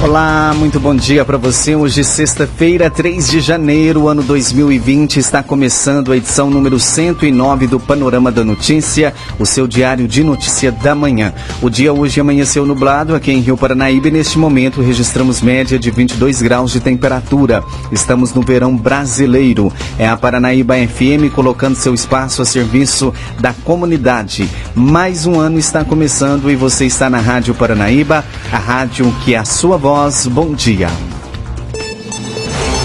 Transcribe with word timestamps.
Olá, 0.00 0.54
muito 0.56 0.78
bom 0.78 0.94
dia 0.94 1.24
para 1.24 1.36
você. 1.36 1.74
Hoje, 1.74 2.04
sexta-feira, 2.04 2.88
3 2.88 3.28
de 3.28 3.40
janeiro, 3.40 4.06
ano 4.06 4.22
2020, 4.22 5.16
está 5.16 5.42
começando 5.42 6.12
a 6.12 6.16
edição 6.16 6.48
número 6.48 6.78
109 6.78 7.66
do 7.66 7.80
Panorama 7.80 8.30
da 8.30 8.44
Notícia, 8.44 9.12
o 9.40 9.44
seu 9.44 9.66
diário 9.66 10.06
de 10.06 10.22
notícia 10.22 10.70
da 10.70 10.94
manhã. 10.94 11.34
O 11.60 11.68
dia 11.68 11.92
hoje 11.92 12.20
amanheceu 12.20 12.64
nublado 12.64 13.12
aqui 13.12 13.32
em 13.32 13.40
Rio 13.40 13.56
Paranaíba 13.56 14.06
e 14.06 14.12
neste 14.12 14.38
momento 14.38 14.80
registramos 14.80 15.42
média 15.42 15.76
de 15.80 15.90
22 15.90 16.42
graus 16.42 16.70
de 16.70 16.78
temperatura. 16.78 17.64
Estamos 17.90 18.32
no 18.32 18.40
verão 18.40 18.76
brasileiro. 18.76 19.72
É 19.98 20.06
a 20.06 20.16
Paranaíba 20.16 20.76
FM 20.76 21.34
colocando 21.34 21.74
seu 21.74 21.92
espaço 21.92 22.40
a 22.40 22.44
serviço 22.44 23.12
da 23.40 23.52
comunidade. 23.52 24.48
Mais 24.76 25.26
um 25.26 25.40
ano 25.40 25.58
está 25.58 25.84
começando 25.84 26.48
e 26.48 26.54
você 26.54 26.86
está 26.86 27.10
na 27.10 27.18
Rádio 27.18 27.52
Paranaíba, 27.52 28.24
a 28.52 28.58
rádio 28.58 29.12
que 29.24 29.34
é 29.34 29.38
a 29.38 29.44
sua 29.44 29.76
voz 29.76 29.87
voz, 29.88 30.26
bom 30.26 30.52
dia. 30.52 30.90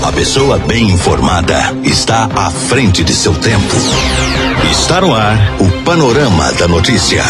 A 0.02 0.12
pessoa 0.14 0.58
bem 0.58 0.90
informada 0.90 1.76
está 1.84 2.30
à 2.34 2.50
frente 2.50 3.04
de 3.04 3.14
seu 3.14 3.36
tempo. 3.36 3.76
Está 4.72 5.02
no 5.02 5.14
ar 5.14 5.38
o 5.60 5.84
Panorama 5.84 6.54
da 6.54 6.66
Notícia. 6.66 7.22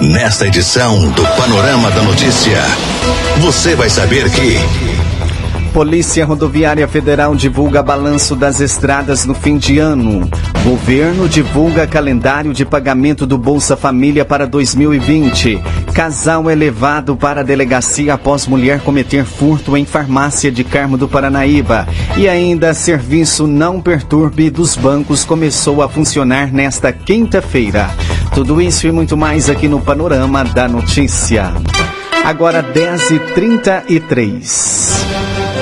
Nesta 0.00 0.46
edição 0.46 1.10
do 1.10 1.22
Panorama 1.36 1.90
da 1.90 2.02
Notícia, 2.02 2.62
você 3.40 3.74
vai 3.74 3.90
saber 3.90 4.30
que. 4.30 4.85
Polícia 5.76 6.24
Rodoviária 6.24 6.88
Federal 6.88 7.36
divulga 7.36 7.82
balanço 7.82 8.34
das 8.34 8.62
estradas 8.62 9.26
no 9.26 9.34
fim 9.34 9.58
de 9.58 9.78
ano. 9.78 10.26
Governo 10.64 11.28
divulga 11.28 11.86
calendário 11.86 12.54
de 12.54 12.64
pagamento 12.64 13.26
do 13.26 13.36
Bolsa 13.36 13.76
Família 13.76 14.24
para 14.24 14.46
2020. 14.46 15.60
Casal 15.92 16.48
é 16.48 16.54
levado 16.54 17.14
para 17.14 17.42
a 17.42 17.44
delegacia 17.44 18.14
após 18.14 18.46
mulher 18.46 18.80
cometer 18.80 19.26
furto 19.26 19.76
em 19.76 19.84
farmácia 19.84 20.50
de 20.50 20.64
Carmo 20.64 20.96
do 20.96 21.06
Paranaíba. 21.06 21.86
E 22.16 22.26
ainda, 22.26 22.72
serviço 22.72 23.46
não 23.46 23.78
perturbe 23.78 24.48
dos 24.48 24.76
bancos 24.76 25.26
começou 25.26 25.82
a 25.82 25.90
funcionar 25.90 26.50
nesta 26.50 26.90
quinta-feira. 26.90 27.90
Tudo 28.34 28.62
isso 28.62 28.86
e 28.86 28.92
muito 28.92 29.14
mais 29.14 29.50
aqui 29.50 29.68
no 29.68 29.78
Panorama 29.78 30.42
da 30.42 30.66
Notícia. 30.66 31.52
Agora 32.24 32.62
10h33. 32.62 35.55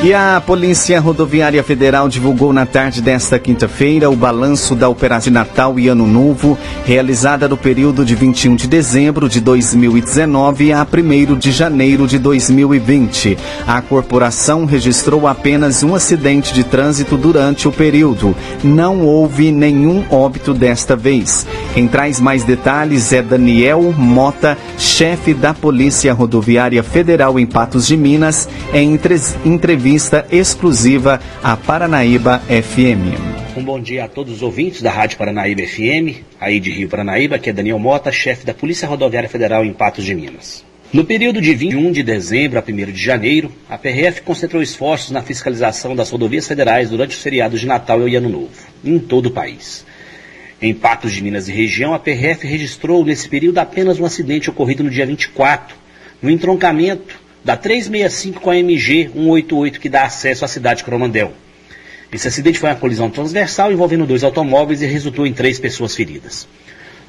E 0.00 0.14
a 0.14 0.40
Polícia 0.40 1.00
Rodoviária 1.00 1.60
Federal 1.64 2.08
divulgou 2.08 2.52
na 2.52 2.64
tarde 2.64 3.02
desta 3.02 3.36
quinta-feira 3.36 4.08
o 4.08 4.14
balanço 4.14 4.76
da 4.76 4.88
Operação 4.88 5.32
Natal 5.32 5.76
e 5.76 5.88
Ano 5.88 6.06
Novo, 6.06 6.56
realizada 6.84 7.48
no 7.48 7.56
período 7.56 8.04
de 8.04 8.14
21 8.14 8.54
de 8.54 8.68
dezembro 8.68 9.28
de 9.28 9.40
2019 9.40 10.72
a 10.72 10.86
1 10.86 11.36
de 11.36 11.50
janeiro 11.50 12.06
de 12.06 12.16
2020. 12.16 13.36
A 13.66 13.82
corporação 13.82 14.66
registrou 14.66 15.26
apenas 15.26 15.82
um 15.82 15.96
acidente 15.96 16.54
de 16.54 16.62
trânsito 16.62 17.16
durante 17.16 17.66
o 17.66 17.72
período. 17.72 18.36
Não 18.62 19.04
houve 19.04 19.50
nenhum 19.50 20.04
óbito 20.10 20.54
desta 20.54 20.94
vez. 20.94 21.44
Quem 21.74 21.88
traz 21.88 22.20
mais 22.20 22.44
detalhes 22.44 23.12
é 23.12 23.20
Daniel 23.20 23.92
Mota, 23.98 24.56
chefe 24.78 25.34
da 25.34 25.52
Polícia 25.52 26.14
Rodoviária 26.14 26.84
Federal 26.84 27.36
em 27.36 27.46
Patos 27.46 27.84
de 27.84 27.96
Minas, 27.96 28.48
em 28.72 28.96
entrevista 29.44 29.87
entrevista 29.88 30.26
exclusiva 30.30 31.18
à 31.42 31.56
Paranaíba 31.56 32.40
FM. 32.40 33.56
Um 33.56 33.64
bom 33.64 33.80
dia 33.80 34.04
a 34.04 34.08
todos 34.08 34.34
os 34.34 34.42
ouvintes 34.42 34.82
da 34.82 34.90
Rádio 34.90 35.16
Paranaíba 35.16 35.62
FM, 35.62 36.22
aí 36.38 36.60
de 36.60 36.70
Rio 36.70 36.90
Paranaíba, 36.90 37.38
que 37.38 37.48
é 37.48 37.54
Daniel 37.54 37.78
Mota, 37.78 38.12
chefe 38.12 38.44
da 38.44 38.52
Polícia 38.52 38.86
Rodoviária 38.86 39.30
Federal 39.30 39.64
em 39.64 39.72
Patos 39.72 40.04
de 40.04 40.14
Minas. 40.14 40.62
No 40.92 41.06
período 41.06 41.40
de 41.40 41.54
21 41.54 41.90
de 41.90 42.02
dezembro 42.02 42.58
a 42.58 42.62
1 42.62 42.92
de 42.92 43.02
janeiro, 43.02 43.50
a 43.66 43.78
PRF 43.78 44.20
concentrou 44.20 44.62
esforços 44.62 45.10
na 45.10 45.22
fiscalização 45.22 45.96
das 45.96 46.10
rodovias 46.10 46.46
federais 46.46 46.90
durante 46.90 47.16
os 47.16 47.22
feriados 47.22 47.58
de 47.58 47.66
Natal 47.66 48.06
e 48.06 48.14
Ano 48.14 48.28
Novo, 48.28 48.50
em 48.84 48.98
todo 48.98 49.26
o 49.26 49.30
país. 49.30 49.86
Em 50.60 50.74
Patos 50.74 51.14
de 51.14 51.22
Minas 51.22 51.48
e 51.48 51.52
região, 51.52 51.94
a 51.94 51.98
PRF 51.98 52.46
registrou 52.46 53.06
nesse 53.06 53.26
período 53.26 53.56
apenas 53.56 53.98
um 53.98 54.04
acidente 54.04 54.50
ocorrido 54.50 54.84
no 54.84 54.90
dia 54.90 55.06
24, 55.06 55.74
no 56.20 56.28
entroncamento 56.28 57.27
da 57.44 57.56
365 57.56 58.40
com 58.40 58.50
a 58.50 58.56
MG 58.56 59.10
188 59.14 59.80
que 59.80 59.88
dá 59.88 60.04
acesso 60.04 60.44
à 60.44 60.48
cidade 60.48 60.78
de 60.78 60.84
Coromandel. 60.84 61.32
Esse 62.12 62.28
acidente 62.28 62.58
foi 62.58 62.70
uma 62.70 62.76
colisão 62.76 63.10
transversal 63.10 63.70
envolvendo 63.70 64.06
dois 64.06 64.24
automóveis 64.24 64.80
e 64.80 64.86
resultou 64.86 65.26
em 65.26 65.32
três 65.32 65.58
pessoas 65.58 65.94
feridas. 65.94 66.48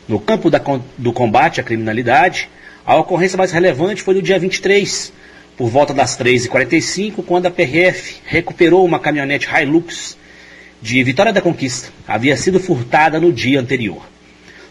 No 0.08 0.20
campo 0.20 0.50
da, 0.50 0.62
do 0.98 1.14
combate 1.14 1.62
à 1.62 1.64
criminalidade, 1.64 2.50
a 2.86 2.98
ocorrência 2.98 3.38
mais 3.38 3.52
relevante 3.52 4.02
foi 4.02 4.16
no 4.16 4.22
dia 4.22 4.38
23, 4.38 5.14
por 5.56 5.70
volta 5.70 5.94
das 5.94 6.18
3h45, 6.18 7.24
quando 7.26 7.46
a 7.46 7.52
PRF 7.52 8.18
recuperou 8.26 8.84
uma 8.84 9.00
caminhonete 9.00 9.48
Hilux 9.48 10.18
de 10.82 11.04
Vitória 11.04 11.32
da 11.32 11.42
Conquista. 11.42 11.90
Havia 12.08 12.36
sido 12.36 12.60
furtada 12.60 13.20
no 13.20 13.32
dia 13.32 13.60
anterior. 13.60 14.02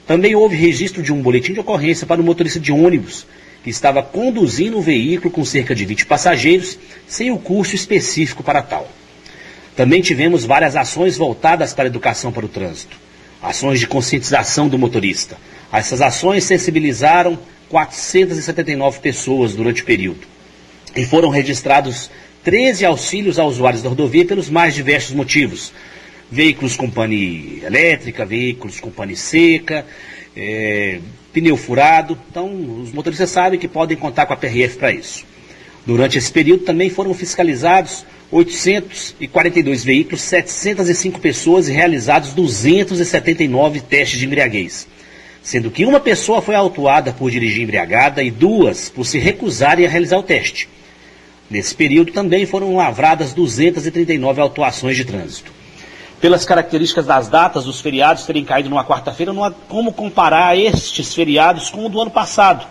Também 0.06 0.34
houve 0.34 0.56
registro 0.56 1.02
de 1.02 1.12
um 1.12 1.22
boletim 1.22 1.52
de 1.52 1.60
ocorrência 1.60 2.06
para 2.06 2.20
o 2.20 2.24
motorista 2.24 2.58
de 2.58 2.72
ônibus 2.72 3.26
que 3.62 3.70
estava 3.70 4.02
conduzindo 4.02 4.78
o 4.78 4.82
veículo 4.82 5.30
com 5.30 5.44
cerca 5.44 5.74
de 5.74 5.84
20 5.84 6.06
passageiros, 6.06 6.78
sem 7.06 7.30
o 7.30 7.38
curso 7.38 7.74
específico 7.74 8.42
para 8.42 8.62
tal. 8.62 8.88
Também 9.76 10.00
tivemos 10.00 10.44
várias 10.44 10.74
ações 10.74 11.16
voltadas 11.16 11.72
para 11.72 11.84
a 11.84 11.86
educação 11.86 12.32
para 12.32 12.44
o 12.44 12.48
trânsito, 12.48 12.96
ações 13.42 13.78
de 13.78 13.86
conscientização 13.86 14.68
do 14.68 14.78
motorista. 14.78 15.36
Essas 15.72 16.00
ações 16.00 16.44
sensibilizaram 16.44 17.38
479 17.68 19.00
pessoas 19.00 19.54
durante 19.54 19.82
o 19.82 19.84
período 19.84 20.26
e 20.96 21.04
foram 21.04 21.28
registrados 21.28 22.10
13 22.42 22.84
auxílios 22.84 23.38
a 23.38 23.44
usuários 23.44 23.82
da 23.82 23.88
rodovia 23.88 24.24
pelos 24.24 24.48
mais 24.48 24.74
diversos 24.74 25.14
motivos. 25.14 25.72
Veículos 26.30 26.76
com 26.76 26.90
pane 26.90 27.62
elétrica, 27.64 28.24
veículos 28.24 28.80
com 28.80 28.90
pane 28.90 29.16
seca, 29.16 29.86
é, 30.38 31.00
pneu 31.32 31.56
furado. 31.56 32.16
Então, 32.30 32.80
os 32.80 32.92
motoristas 32.92 33.30
sabem 33.30 33.58
que 33.58 33.66
podem 33.66 33.96
contar 33.96 34.24
com 34.26 34.32
a 34.32 34.36
PRF 34.36 34.78
para 34.78 34.92
isso. 34.92 35.26
Durante 35.84 36.18
esse 36.18 36.30
período 36.30 36.64
também 36.64 36.88
foram 36.88 37.12
fiscalizados 37.12 38.06
842 38.30 39.84
veículos, 39.84 40.20
705 40.20 41.18
pessoas 41.18 41.68
e 41.68 41.72
realizados 41.72 42.34
279 42.34 43.80
testes 43.80 44.18
de 44.18 44.26
embriaguez. 44.26 44.86
Sendo 45.42 45.70
que 45.70 45.86
uma 45.86 45.98
pessoa 45.98 46.42
foi 46.42 46.54
autuada 46.54 47.12
por 47.12 47.30
dirigir 47.30 47.62
embriagada 47.62 48.22
e 48.22 48.30
duas 48.30 48.90
por 48.90 49.06
se 49.06 49.18
recusarem 49.18 49.86
a 49.86 49.88
realizar 49.88 50.18
o 50.18 50.22
teste. 50.22 50.68
Nesse 51.50 51.74
período 51.74 52.12
também 52.12 52.44
foram 52.44 52.76
lavradas 52.76 53.32
239 53.32 54.42
autuações 54.42 54.96
de 54.96 55.06
trânsito 55.06 55.57
pelas 56.20 56.44
características 56.44 57.06
das 57.06 57.28
datas 57.28 57.64
dos 57.64 57.80
feriados 57.80 58.24
terem 58.24 58.44
caído 58.44 58.68
numa 58.68 58.84
quarta-feira, 58.84 59.32
não 59.32 59.44
há 59.44 59.50
como 59.50 59.92
comparar 59.92 60.56
estes 60.56 61.14
feriados 61.14 61.70
com 61.70 61.86
o 61.86 61.88
do 61.88 62.00
ano 62.00 62.10
passado, 62.10 62.66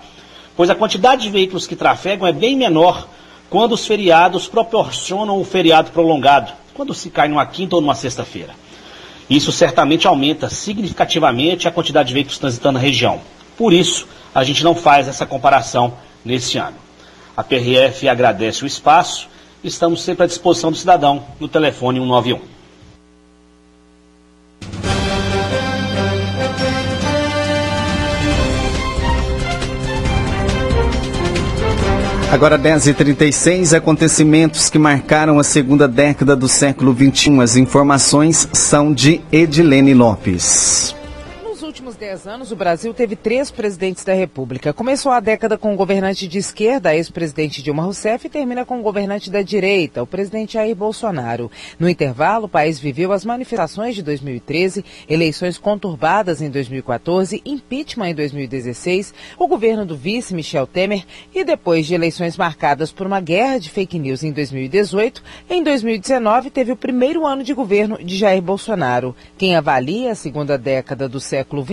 pois 0.55 0.69
a 0.69 0.75
quantidade 0.75 1.23
de 1.23 1.29
veículos 1.29 1.65
que 1.65 1.75
trafegam 1.75 2.27
é 2.27 2.33
bem 2.33 2.55
menor 2.55 3.07
quando 3.49 3.73
os 3.73 3.87
feriados 3.87 4.47
proporcionam 4.47 5.39
o 5.39 5.45
feriado 5.45 5.91
prolongado, 5.91 6.51
quando 6.73 6.93
se 6.93 7.09
cai 7.09 7.27
numa 7.27 7.45
quinta 7.45 7.75
ou 7.75 7.81
numa 7.81 7.95
sexta-feira. 7.95 8.53
Isso 9.29 9.51
certamente 9.51 10.07
aumenta 10.07 10.49
significativamente 10.49 11.67
a 11.67 11.71
quantidade 11.71 12.09
de 12.09 12.13
veículos 12.13 12.39
transitando 12.39 12.73
na 12.73 12.79
região. 12.79 13.21
Por 13.57 13.73
isso, 13.73 14.07
a 14.35 14.43
gente 14.43 14.63
não 14.63 14.75
faz 14.75 15.07
essa 15.07 15.25
comparação 15.25 15.93
nesse 16.23 16.57
ano. 16.57 16.75
A 17.35 17.43
PRF 17.43 18.07
agradece 18.07 18.63
o 18.63 18.67
espaço, 18.67 19.27
estamos 19.63 20.01
sempre 20.01 20.23
à 20.23 20.27
disposição 20.27 20.71
do 20.71 20.77
cidadão 20.77 21.23
no 21.39 21.47
telefone 21.47 21.99
191. 21.99 22.56
Agora 32.29 32.59
10h36, 32.59 33.75
acontecimentos 33.75 34.69
que 34.69 34.77
marcaram 34.77 35.39
a 35.39 35.43
segunda 35.43 35.87
década 35.87 36.35
do 36.35 36.47
século 36.49 36.93
XXI. 36.93 37.39
As 37.39 37.55
informações 37.55 38.49
são 38.51 38.93
de 38.93 39.21
Edilene 39.31 39.93
Lopes 39.93 40.96
últimos 41.97 41.99
dez 41.99 42.27
anos, 42.27 42.51
o 42.51 42.55
Brasil 42.55 42.93
teve 42.93 43.15
três 43.15 43.49
presidentes 43.49 44.03
da 44.03 44.13
República. 44.13 44.71
Começou 44.71 45.11
a 45.11 45.19
década 45.19 45.57
com 45.57 45.73
o 45.73 45.75
governante 45.75 46.27
de 46.27 46.37
esquerda, 46.37 46.95
ex-presidente 46.95 47.63
Dilma 47.63 47.83
Rousseff, 47.83 48.27
e 48.27 48.29
termina 48.29 48.63
com 48.63 48.79
o 48.79 48.83
governante 48.83 49.31
da 49.31 49.41
direita, 49.41 50.03
o 50.03 50.07
presidente 50.07 50.53
Jair 50.53 50.75
Bolsonaro. 50.75 51.51
No 51.79 51.89
intervalo, 51.89 52.45
o 52.45 52.49
país 52.49 52.79
viveu 52.79 53.11
as 53.11 53.25
manifestações 53.25 53.95
de 53.95 54.03
2013, 54.03 54.85
eleições 55.09 55.57
conturbadas 55.57 56.41
em 56.41 56.49
2014, 56.49 57.41
impeachment 57.45 58.09
em 58.09 58.15
2016, 58.15 59.13
o 59.37 59.47
governo 59.47 59.85
do 59.85 59.97
vice 59.97 60.35
Michel 60.35 60.67
Temer 60.67 61.03
e 61.33 61.43
depois 61.43 61.85
de 61.87 61.95
eleições 61.95 62.37
marcadas 62.37 62.91
por 62.91 63.07
uma 63.07 63.19
guerra 63.19 63.59
de 63.59 63.69
fake 63.69 63.97
news 63.97 64.23
em 64.23 64.31
2018, 64.31 65.23
em 65.49 65.63
2019 65.63 66.51
teve 66.51 66.71
o 66.71 66.77
primeiro 66.77 67.25
ano 67.25 67.43
de 67.43 67.53
governo 67.53 67.97
de 68.03 68.15
Jair 68.15 68.41
Bolsonaro. 68.41 69.15
Quem 69.37 69.55
avalia 69.55 70.11
a 70.11 70.15
segunda 70.15 70.57
década 70.57 71.09
do 71.09 71.19
século 71.19 71.63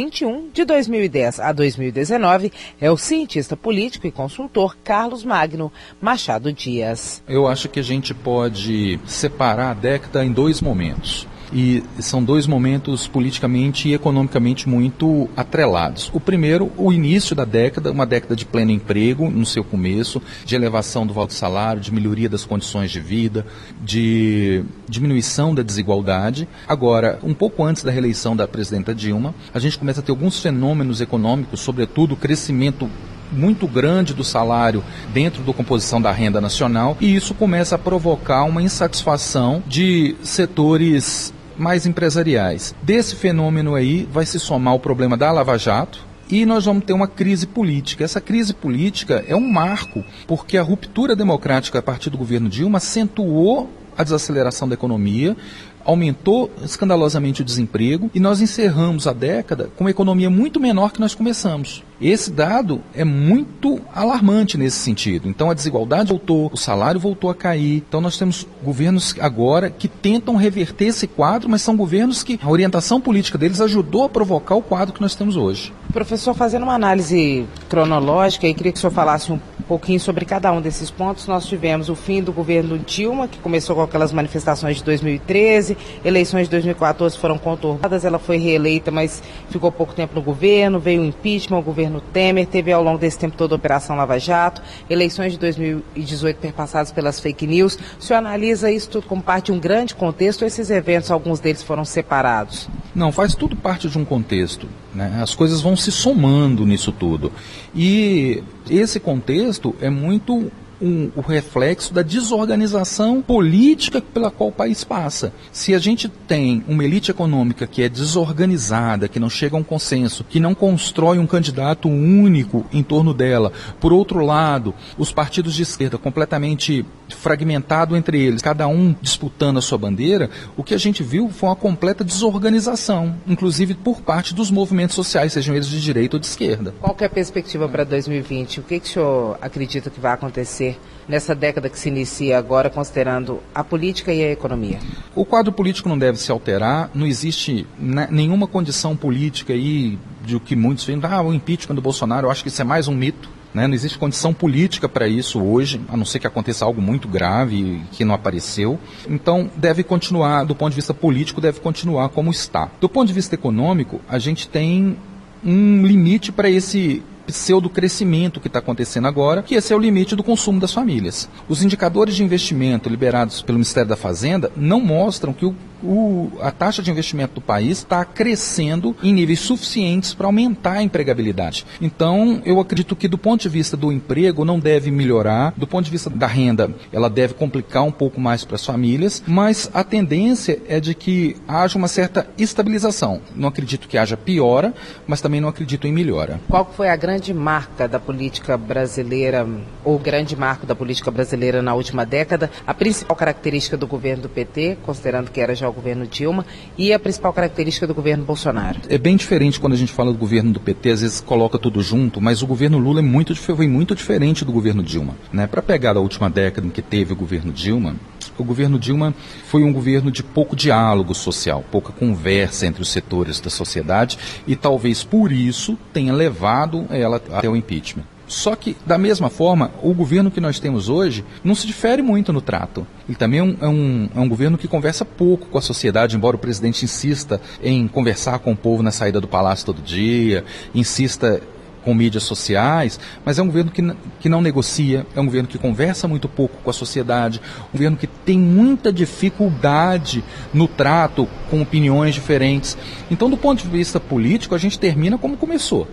De 0.53 0.65
2010 0.65 1.41
a 1.41 1.51
2019, 1.51 2.53
é 2.81 2.89
o 2.89 2.97
cientista 2.97 3.57
político 3.57 4.07
e 4.07 4.13
consultor 4.13 4.77
Carlos 4.85 5.25
Magno 5.25 5.73
Machado 6.01 6.53
Dias. 6.53 7.21
Eu 7.27 7.49
acho 7.49 7.69
que 7.69 7.81
a 7.81 7.83
gente 7.83 8.15
pode 8.15 9.01
separar 9.07 9.73
a 9.73 9.75
década 9.75 10.25
em 10.25 10.31
dois 10.31 10.61
momentos 10.61 11.27
e 11.53 11.83
são 11.99 12.23
dois 12.23 12.47
momentos 12.47 13.07
politicamente 13.07 13.89
e 13.89 13.95
economicamente 13.95 14.69
muito 14.69 15.29
atrelados. 15.37 16.11
O 16.13 16.21
primeiro, 16.21 16.71
o 16.77 16.93
início 16.93 17.35
da 17.35 17.45
década, 17.45 17.91
uma 17.91 18.07
década 18.07 18.37
de 18.37 18.45
pleno 18.45 18.71
emprego 18.71 19.31
no 19.31 19.47
seu 19.47 19.65
começo, 19.65 20.21
de 20.45 20.55
elevação 20.55 21.07
do 21.07 21.13
valor 21.13 21.29
do 21.29 21.33
salário, 21.33 21.81
de 21.81 21.93
melhoria 21.93 22.29
das 22.29 22.45
condições 22.45 22.91
de 22.91 23.01
vida, 23.01 23.47
de 23.83 24.65
diminuição 24.89 25.55
da 25.55 25.63
desigualdade. 25.63 26.49
Agora, 26.67 27.19
um 27.23 27.35
pouco 27.35 27.65
antes 27.65 27.83
da 27.83 27.91
reeleição 27.91 28.37
da 28.37 28.47
presidenta 28.47 28.95
Dilma, 28.95 29.35
a 29.53 29.59
gente 29.59 29.79
começa 29.79 30.01
a 30.01 30.03
ter 30.03 30.13
alguns 30.13 30.41
fenômenos 30.41 31.01
econômicos, 31.01 31.61
sobretudo 31.61 32.15
o 32.15 32.17
crescimento 32.17 32.89
muito 33.33 33.67
grande 33.67 34.15
do 34.15 34.25
salário 34.25 34.83
dentro 35.13 35.43
da 35.43 35.53
composição 35.53 36.01
da 36.01 36.13
renda 36.13 36.41
nacional 36.41 36.97
e 37.01 37.15
isso 37.15 37.35
começa 37.35 37.75
a 37.75 37.79
provocar 37.79 38.45
uma 38.45 38.63
insatisfação 38.63 39.63
de 39.67 40.15
setores 40.23 41.33
mais 41.57 41.87
empresariais. 41.87 42.75
Desse 42.83 43.15
fenômeno 43.17 43.75
aí 43.75 44.09
vai 44.11 44.27
se 44.27 44.39
somar 44.41 44.75
o 44.75 44.81
problema 44.81 45.17
da 45.17 45.31
Lava 45.31 45.57
Jato, 45.57 46.15
e 46.31 46.47
nós 46.47 46.65
vamos 46.65 46.85
ter 46.85 46.93
uma 46.93 47.07
crise 47.07 47.47
política. 47.47 48.03
Essa 48.03 48.21
crise 48.21 48.55
política 48.55 49.25
é 49.29 49.37
um 49.37 49.47
marco, 49.47 50.03
porque 50.27 50.57
a 50.57 50.63
ruptura 50.63 51.15
democrática 51.15 51.79
a 51.79 51.83
partir 51.83 52.11
do 52.11 52.19
governo 52.19 52.49
Dilma 52.49 52.79
acentuou 52.79 53.71
a 53.97 54.03
desaceleração 54.03 54.69
da 54.69 54.75
economia, 54.75 55.37
aumentou 55.85 56.51
escandalosamente 56.63 57.43
o 57.43 57.45
desemprego 57.45 58.11
e 58.15 58.21
nós 58.21 58.41
encerramos 58.41 59.07
a 59.07 59.13
década 59.13 59.71
com 59.77 59.85
uma 59.85 59.91
economia 59.91 60.31
muito 60.31 60.59
menor 60.59 60.93
que 60.93 61.01
nós 61.01 61.15
começamos. 61.15 61.83
Esse 62.01 62.31
dado 62.31 62.83
é 62.95 63.05
muito 63.05 63.81
alarmante 63.95 64.59
nesse 64.59 64.79
sentido. 64.79 65.29
Então 65.29 65.51
a 65.51 65.55
desigualdade 65.55 66.11
voltou, 66.11 66.51
o 66.53 66.57
salário 66.57 67.01
voltou 67.01 67.31
a 67.31 67.35
cair. 67.35 67.83
Então 67.89 68.01
nós 68.01 68.19
temos 68.19 68.47
governos 68.63 69.15
agora 69.21 69.71
que 69.71 69.89
tentam 69.89 70.37
reverter 70.37 70.87
esse 70.87 71.07
quadro, 71.07 71.49
mas 71.49 71.63
são 71.63 71.77
governos 71.77 72.23
que 72.23 72.39
a 72.43 72.51
orientação 72.51 73.01
política 73.01 73.39
deles 73.39 73.61
ajudou 73.61 74.05
a 74.05 74.09
provocar 74.09 74.55
o 74.55 74.63
quadro 74.63 74.95
que 74.95 75.01
nós 75.01 75.15
temos 75.15 75.37
hoje. 75.37 75.73
Professor, 75.95 76.35
fazendo 76.35 76.65
uma 76.65 76.75
análise 76.75 77.47
cronológica, 77.69 78.49
eu 78.49 78.55
queria 78.57 78.73
que 78.73 78.79
o 78.79 78.81
senhor 78.81 78.91
falasse 78.91 79.31
um 79.31 79.39
pouquinho 79.69 80.01
sobre 80.01 80.25
cada 80.25 80.51
um 80.51 80.61
desses 80.61 80.91
pontos. 80.91 81.29
Nós 81.29 81.47
tivemos 81.47 81.89
o 81.89 81.95
fim 81.95 82.21
do 82.21 82.33
governo 82.33 82.77
Dilma, 82.81 83.29
que 83.29 83.39
começou 83.39 83.77
com 83.77 83.83
aquelas 83.83 84.13
manifestações 84.13 84.79
de 84.79 84.83
2013, 84.83 85.77
eleições 86.05 86.49
de 86.49 86.51
2014 86.51 87.17
foram 87.17 87.39
conturbadas, 87.39 88.05
ela 88.05 88.19
foi 88.19 88.39
reeleita, 88.39 88.91
mas 88.91 89.23
ficou 89.49 89.71
pouco 89.71 89.95
tempo 89.95 90.17
no 90.17 90.21
governo, 90.21 90.81
veio 90.81 91.01
o 91.01 91.05
impeachment, 91.05 91.59
o 91.59 91.63
governo 91.63 92.01
Temer, 92.01 92.45
teve 92.49 92.73
ao 92.73 92.83
longo 92.83 92.99
desse 92.99 93.17
tempo 93.17 93.37
toda 93.37 93.55
a 93.55 93.57
Operação 93.57 93.95
Lava 93.95 94.19
Jato, 94.19 94.63
eleições 94.91 95.35
de 95.35 95.39
2018 95.39 96.39
perpassadas 96.39 96.91
pelas 96.91 97.21
fake 97.21 97.47
news. 97.47 97.79
O 98.01 98.03
senhor 98.03 98.19
analisa 98.19 98.69
isso 98.69 98.91
tudo 98.91 99.07
como 99.07 99.23
parte 99.23 99.47
de 99.47 99.53
um 99.53 99.61
grande 99.61 99.95
contexto, 99.95 100.45
esses 100.45 100.71
eventos, 100.71 101.09
alguns 101.13 101.39
deles 101.39 101.63
foram 101.63 101.85
separados? 101.85 102.69
Não, 102.93 103.13
faz 103.13 103.37
tudo 103.37 103.55
parte 103.55 103.89
de 103.89 103.97
um 103.97 104.05
contexto. 104.05 104.69
Né? 104.95 105.19
As 105.21 105.35
coisas 105.35 105.61
vão 105.61 105.77
se 105.85 105.93
somando 105.93 106.65
nisso 106.65 106.93
tudo. 106.93 107.31
E 107.75 108.43
esse 108.69 108.99
contexto 108.99 109.75
é 109.81 109.91
muito 109.91 110.51
um, 110.81 111.11
o 111.17 111.21
reflexo 111.21 111.93
da 111.93 112.03
desorganização 112.03 113.23
política 113.23 114.01
pela 114.01 114.31
qual 114.31 114.51
o 114.51 114.53
país 114.53 114.85
passa. 114.85 115.33
Se 115.53 115.75
a 115.75 115.79
gente 115.79 116.09
tem 116.09 116.65
uma 116.69 116.85
elite 116.85 117.11
econômica 117.11 117.67
que 117.67 117.83
é 117.83 117.89
desorganizada, 117.89 119.09
que 119.09 119.21
não 119.21 119.31
chega 119.31 119.57
a 119.57 119.59
um 119.59 119.65
consenso, 119.65 120.25
que 120.25 120.41
não 120.41 120.55
constrói 120.55 121.19
um 121.19 121.27
candidato 121.27 121.89
único 121.89 122.67
em 122.73 122.83
torno 122.83 123.15
dela, 123.15 123.53
por 123.81 123.93
outro 123.93 124.25
lado, 124.25 124.75
os 124.99 125.13
partidos 125.13 125.55
de 125.55 125.63
esquerda 125.63 125.99
completamente 125.99 126.85
fragmentado 127.09 127.97
entre 127.97 128.21
eles, 128.21 128.43
cada 128.43 128.67
um 128.67 128.95
disputando 129.01 129.59
a 129.59 129.63
sua 129.63 129.79
bandeira, 129.79 130.31
o 130.57 130.63
que 130.63 130.75
a 130.75 130.79
gente 130.79 131.03
viu 131.03 131.29
foi 131.29 131.49
uma 131.49 131.57
completa 131.57 132.05
desorganização, 132.05 133.15
inclusive 133.27 133.75
por 133.75 134.01
parte 134.01 134.35
dos 134.35 134.51
movimentos 134.51 134.95
sociais, 134.95 135.33
sejam 135.33 135.55
eles 135.55 135.69
de 135.69 135.81
direita 135.81 136.17
ou 136.17 136.21
de 136.21 136.27
esquerda. 136.27 136.75
Qual 136.81 136.97
é 136.99 137.05
a 137.05 137.11
perspectiva 137.11 137.69
para 137.69 137.85
2020? 137.85 138.61
O 138.61 138.63
que, 138.63 138.81
que 138.81 138.87
o 138.87 138.93
senhor 138.93 139.39
acredita 139.41 139.91
que 139.91 140.01
vai 140.01 140.13
acontecer 140.13 140.74
nessa 141.09 141.35
década 141.35 141.69
que 141.69 141.79
se 141.79 141.89
inicia 141.89 142.39
agora, 142.39 142.71
considerando 142.71 143.41
a 143.55 143.63
política 143.63 144.13
e 144.13 144.23
a 144.23 144.31
economia? 144.33 144.79
O 145.15 145.25
quadro 145.25 145.53
político 145.53 145.89
não 145.89 145.99
deve 145.99 146.19
se 146.19 146.31
alterar, 146.31 146.91
não 146.95 147.07
existe 147.07 147.67
né, 147.79 148.09
nenhuma 148.11 148.47
condição 148.47 148.97
política 148.97 149.53
aí 149.53 149.99
de 150.25 150.37
o 150.37 150.41
que 150.41 150.57
muitos 150.57 150.85
veem, 150.85 151.01
ah, 151.03 151.23
o 151.23 151.35
impeachment 151.35 151.75
do 151.75 151.83
Bolsonaro, 151.83 152.27
eu 152.27 152.31
acho 152.31 152.43
que 152.43 152.49
isso 152.49 152.63
é 152.63 152.65
mais 152.65 152.89
um 152.89 152.95
mito. 152.95 153.29
Né? 153.55 153.69
Não 153.69 153.75
existe 153.75 153.97
condição 153.97 154.35
política 154.35 154.89
para 154.89 155.07
isso 155.07 155.41
hoje, 155.41 155.81
a 155.89 155.97
não 155.97 156.05
ser 156.05 156.19
que 156.19 156.27
aconteça 156.27 156.65
algo 156.65 156.83
muito 156.83 157.07
grave 157.07 157.81
que 157.93 158.05
não 158.05 158.15
apareceu. 158.15 158.81
Então, 159.09 159.49
deve 159.57 159.85
continuar, 159.85 160.43
do 160.43 160.57
ponto 160.57 160.71
de 160.71 160.77
vista 160.77 160.93
político, 160.93 161.41
deve 161.41 161.61
continuar 161.61 162.09
como 162.09 162.33
está. 162.33 162.69
Do 162.81 162.89
ponto 162.89 163.07
de 163.07 163.15
vista 163.15 163.37
econômico, 163.37 164.01
a 164.09 164.19
gente 164.19 164.49
tem 164.49 164.97
um 165.45 165.87
limite 165.87 166.33
para 166.33 166.51
esse 166.51 167.03
pseudo-crescimento 167.27 168.41
que 168.41 168.47
está 168.47 168.59
acontecendo 168.59 169.09
agora, 169.09 169.43
que 169.43 169.55
esse 169.55 169.73
é 169.73 169.77
o 169.77 169.79
limite 169.79 170.17
do 170.17 170.23
consumo 170.23 170.61
das 170.61 170.73
famílias. 170.73 171.29
Os 171.49 171.63
indicadores 171.63 172.15
de 172.15 172.25
investimento 172.25 172.89
liberados 172.89 173.43
pelo 173.43 173.59
Ministério 173.59 173.89
da 173.89 173.97
Fazenda 173.97 174.51
não 174.57 174.81
mostram 174.81 175.33
que 175.33 175.47
o 175.47 175.55
o, 175.85 176.33
a 176.41 176.51
taxa 176.51 176.83
de 176.83 176.91
investimento 176.91 177.35
do 177.35 177.41
país 177.41 177.79
está 177.79 178.05
crescendo 178.05 178.97
em 179.03 179.13
níveis 179.13 179.41
suficientes 179.41 180.15
para 180.15 180.27
aumentar 180.27 180.75
a 180.75 180.83
empregabilidade. 180.83 181.67
Então, 181.81 182.43
eu 182.45 182.59
acredito 182.59 182.97
que 182.97 183.07
do 183.07 183.19
ponto 183.19 183.43
de 183.43 183.49
vista 183.49 183.77
do 183.77 183.93
emprego 183.93 184.45
não 184.45 184.59
deve 184.59 184.91
melhorar, 184.91 185.53
do 185.57 185.67
ponto 185.67 185.85
de 185.85 185.91
vista 185.91 186.09
da 186.09 186.27
renda, 186.27 186.75
ela 186.93 187.11
deve 187.11 187.35
complicar 187.35 187.85
um 187.85 187.93
pouco 187.93 188.21
mais 188.21 188.45
para 188.45 188.57
as 188.57 188.65
famílias, 188.65 189.23
mas 189.27 189.71
a 189.75 189.85
tendência 189.85 190.61
é 190.67 190.81
de 190.81 190.95
que 190.95 191.37
haja 191.47 191.77
uma 191.79 191.89
certa 191.89 192.27
estabilização. 192.39 193.21
Não 193.35 193.49
acredito 193.49 193.89
que 193.89 193.99
haja 193.99 194.17
piora, 194.17 194.73
mas 195.07 195.21
também 195.21 195.41
não 195.41 195.49
acredito 195.49 195.87
em 195.87 195.93
melhora. 195.93 196.41
Qual 196.49 196.65
foi 196.65 196.89
a 196.89 196.97
grande 196.97 197.35
marca 197.35 197.87
da 197.87 197.99
política 197.99 198.57
brasileira, 198.57 199.47
ou 199.85 199.99
grande 199.99 200.37
marco 200.37 200.67
da 200.67 200.75
política 200.75 201.11
brasileira 201.11 201.63
na 201.63 201.75
última 201.75 202.07
década? 202.07 202.51
A 202.67 202.73
principal 202.73 203.17
característica 203.17 203.77
do 203.77 203.87
governo 203.87 204.23
do 204.23 204.29
PT, 204.29 204.79
considerando 204.83 205.31
que 205.31 205.41
era 205.41 205.55
já 205.55 205.69
governo 205.75 206.07
Dilma 206.07 206.47
e 206.79 206.93
a 206.93 206.99
principal 206.99 207.33
característica 207.33 207.87
do 207.87 207.95
governo 207.95 208.25
Bolsonaro? 208.25 208.81
É 208.89 208.99
bem 208.99 209.17
diferente 209.17 209.61
quando 209.61 209.73
a 209.73 209.77
gente 209.77 209.93
fala 209.93 210.13
do 210.13 210.19
governo 210.19 210.53
do 210.53 210.61
PT, 210.61 210.91
às 210.91 211.01
vezes 211.03 211.21
coloca 211.21 211.59
tudo 211.59 211.83
junto, 211.83 212.21
mas 212.21 212.43
o 212.43 212.47
governo 212.47 212.79
Lula 212.79 213.01
é 213.01 213.03
muito, 213.03 213.35
foi 213.35 213.69
muito 213.69 213.95
diferente 213.95 214.45
do 214.45 214.53
governo 214.53 214.83
Dilma. 214.83 215.17
Né? 215.33 215.47
Para 215.47 215.63
pegar 215.63 215.97
a 215.97 216.01
última 216.01 216.31
década 216.31 216.67
em 216.67 216.71
que 216.71 216.83
teve 216.83 217.13
o 217.13 217.17
governo 217.17 217.53
Dilma, 217.53 217.97
o 218.39 218.45
governo 218.45 218.79
Dilma 218.79 219.15
foi 219.47 219.63
um 219.63 219.73
governo 219.73 220.11
de 220.11 220.23
pouco 220.23 220.57
diálogo 220.57 221.15
social, 221.15 221.65
pouca 221.71 221.93
conversa 221.93 222.67
entre 222.67 222.83
os 222.83 222.89
setores 222.89 223.41
da 223.41 223.51
sociedade 223.51 224.19
e 224.47 224.57
talvez 224.57 225.05
por 225.05 225.31
isso 225.31 225.79
tenha 225.93 226.13
levado 226.13 226.87
ela 226.91 227.17
até 227.17 227.49
o 227.49 227.57
impeachment. 227.57 228.14
Só 228.27 228.57
que, 228.57 228.77
da 228.87 228.97
mesma 228.97 229.29
forma, 229.29 229.71
o 229.83 229.93
governo 229.93 230.31
que 230.31 230.41
nós 230.41 230.59
temos 230.59 230.89
hoje 230.89 231.25
não 231.43 231.55
se 231.55 231.67
difere 231.67 232.03
muito 232.03 232.33
no 232.33 232.41
trato. 232.41 232.87
Ele 233.09 233.17
também 233.17 233.41
é 233.41 233.43
um, 233.43 233.57
é 233.61 233.69
um, 233.69 234.09
é 234.17 234.21
um 234.21 234.29
governo 234.29 234.57
que 234.57 234.67
conversa 234.67 235.05
pouco 235.05 235.47
com 235.47 235.59
a 235.59 235.63
sociedade, 235.63 236.17
embora 236.17 236.37
o 236.37 236.39
presidente 236.39 236.85
insista 236.85 237.41
em 237.63 237.87
conversar 237.87 238.39
com 238.39 238.53
o 238.53 238.57
povo 238.57 238.83
na 238.83 238.91
saída 238.91 239.21
do 239.21 239.29
palácio 239.29 239.67
todo 239.67 239.83
dia, 239.83 240.45
insista 240.75 241.43
com 241.85 241.95
mídias 241.95 242.25
sociais, 242.25 242.99
mas 243.25 243.39
é 243.39 243.43
um 243.43 243.47
governo 243.47 243.71
que, 243.71 243.83
que 244.19 244.29
não 244.29 244.41
negocia, 244.41 245.07
é 245.15 245.21
um 245.21 245.27
governo 245.27 245.47
que 245.47 245.59
conversa 245.59 246.09
muito 246.09 246.29
pouco 246.29 246.57
com 246.63 246.71
a 246.71 246.73
sociedade, 246.73 247.41
um 247.69 247.73
governo 247.73 247.97
que 247.97 248.07
tem 248.07 248.39
muita 248.39 248.91
dificuldade 248.91 250.25
no 250.53 250.67
trato 250.67 251.29
com 251.51 251.61
opiniões 251.61 252.15
diferentes. 252.15 252.77
Então, 253.11 253.29
do 253.29 253.37
ponto 253.37 253.63
de 253.63 253.69
vista 253.69 254.01
político, 254.01 254.55
a 254.55 254.59
gente 254.59 254.79
termina 254.79 255.19
como 255.19 255.37
começou. 255.37 255.87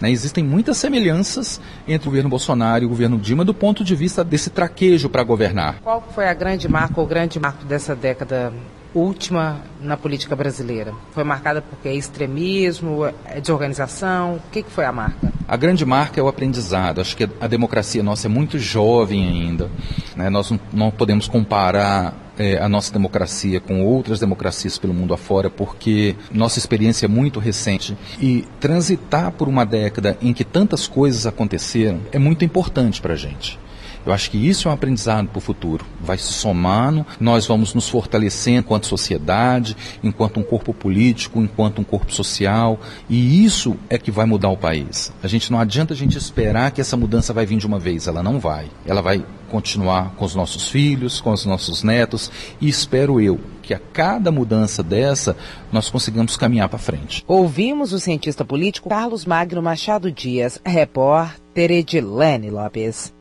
Né? 0.00 0.10
Existem 0.10 0.42
muitas 0.44 0.76
semelhanças 0.76 1.60
entre 1.86 2.08
o 2.08 2.10
governo 2.10 2.30
Bolsonaro 2.30 2.84
e 2.84 2.86
o 2.86 2.88
governo 2.88 3.18
Dilma 3.18 3.44
do 3.44 3.54
ponto 3.54 3.84
de 3.84 3.94
vista 3.94 4.24
desse 4.24 4.50
traquejo 4.50 5.08
para 5.08 5.22
governar. 5.22 5.76
Qual 5.82 6.02
foi 6.14 6.28
a 6.28 6.34
grande 6.34 6.68
marca 6.68 7.00
ou 7.00 7.06
grande 7.06 7.38
marco 7.38 7.64
dessa 7.64 7.94
década 7.94 8.52
última 8.94 9.60
na 9.80 9.96
política 9.96 10.36
brasileira? 10.36 10.92
Foi 11.12 11.24
marcada 11.24 11.60
porque 11.62 11.88
é 11.88 11.94
extremismo, 11.94 13.06
é 13.24 13.40
desorganização? 13.40 14.34
O 14.34 14.42
que, 14.50 14.62
que 14.62 14.70
foi 14.70 14.84
a 14.84 14.92
marca? 14.92 15.32
A 15.46 15.56
grande 15.56 15.84
marca 15.84 16.20
é 16.20 16.22
o 16.22 16.28
aprendizado. 16.28 17.00
Acho 17.00 17.16
que 17.16 17.28
a 17.40 17.46
democracia 17.46 18.02
nossa 18.02 18.26
é 18.26 18.30
muito 18.30 18.58
jovem 18.58 19.24
ainda. 19.24 19.70
Né? 20.16 20.30
Nós 20.30 20.50
não, 20.50 20.60
não 20.72 20.90
podemos 20.90 21.28
comparar 21.28 22.23
é, 22.38 22.58
a 22.58 22.68
nossa 22.68 22.92
democracia 22.92 23.60
com 23.60 23.84
outras 23.84 24.20
democracias 24.20 24.78
pelo 24.78 24.94
mundo 24.94 25.14
afora, 25.14 25.50
porque 25.50 26.16
nossa 26.32 26.58
experiência 26.58 27.06
é 27.06 27.08
muito 27.08 27.40
recente. 27.40 27.96
E 28.20 28.44
transitar 28.60 29.32
por 29.32 29.48
uma 29.48 29.64
década 29.64 30.16
em 30.20 30.32
que 30.32 30.44
tantas 30.44 30.86
coisas 30.86 31.26
aconteceram 31.26 32.00
é 32.12 32.18
muito 32.18 32.44
importante 32.44 33.00
para 33.00 33.14
a 33.14 33.16
gente. 33.16 33.58
Eu 34.06 34.12
acho 34.12 34.30
que 34.30 34.36
isso 34.36 34.68
é 34.68 34.70
um 34.70 34.74
aprendizado 34.74 35.28
para 35.28 35.38
o 35.38 35.40
futuro. 35.40 35.84
Vai 36.00 36.18
se 36.18 36.30
somando, 36.32 37.06
nós 37.18 37.46
vamos 37.46 37.72
nos 37.72 37.88
fortalecendo 37.88 38.58
enquanto 38.58 38.86
sociedade, 38.86 39.74
enquanto 40.02 40.38
um 40.38 40.42
corpo 40.42 40.74
político, 40.74 41.40
enquanto 41.40 41.80
um 41.80 41.84
corpo 41.84 42.12
social, 42.12 42.78
e 43.08 43.44
isso 43.44 43.76
é 43.88 43.96
que 43.96 44.10
vai 44.10 44.26
mudar 44.26 44.50
o 44.50 44.56
país. 44.56 45.10
A 45.22 45.28
gente 45.28 45.50
não 45.50 45.58
adianta 45.58 45.94
a 45.94 45.96
gente 45.96 46.18
esperar 46.18 46.70
que 46.70 46.82
essa 46.82 46.96
mudança 46.96 47.32
vai 47.32 47.46
vir 47.46 47.56
de 47.56 47.66
uma 47.66 47.78
vez, 47.78 48.06
ela 48.06 48.22
não 48.22 48.38
vai. 48.38 48.66
Ela 48.84 49.00
vai 49.00 49.24
continuar 49.54 50.14
com 50.16 50.24
os 50.24 50.34
nossos 50.34 50.68
filhos, 50.68 51.20
com 51.20 51.30
os 51.30 51.46
nossos 51.46 51.84
netos, 51.84 52.28
e 52.60 52.68
espero 52.68 53.20
eu 53.20 53.38
que 53.62 53.72
a 53.72 53.78
cada 53.78 54.32
mudança 54.32 54.82
dessa 54.82 55.36
nós 55.70 55.88
consigamos 55.88 56.36
caminhar 56.36 56.68
para 56.68 56.76
frente. 56.76 57.22
Ouvimos 57.28 57.92
o 57.92 58.00
cientista 58.00 58.44
político 58.44 58.88
Carlos 58.88 59.24
Magno 59.24 59.62
Machado 59.62 60.10
Dias, 60.10 60.60
repórter 60.64 61.70
Edilene 61.70 62.50
Lopes. 62.50 63.14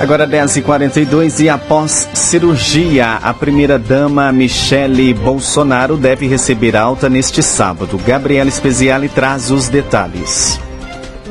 Agora 0.00 0.26
10h42 0.26 1.44
e 1.44 1.50
após 1.50 2.08
cirurgia, 2.14 3.16
a 3.16 3.34
primeira-dama 3.34 4.32
Michele 4.32 5.12
Bolsonaro 5.12 5.98
deve 5.98 6.26
receber 6.26 6.74
alta 6.74 7.10
neste 7.10 7.42
sábado. 7.42 7.98
Gabriela 7.98 8.50
Speziale 8.50 9.10
traz 9.10 9.50
os 9.50 9.68
detalhes. 9.68 10.58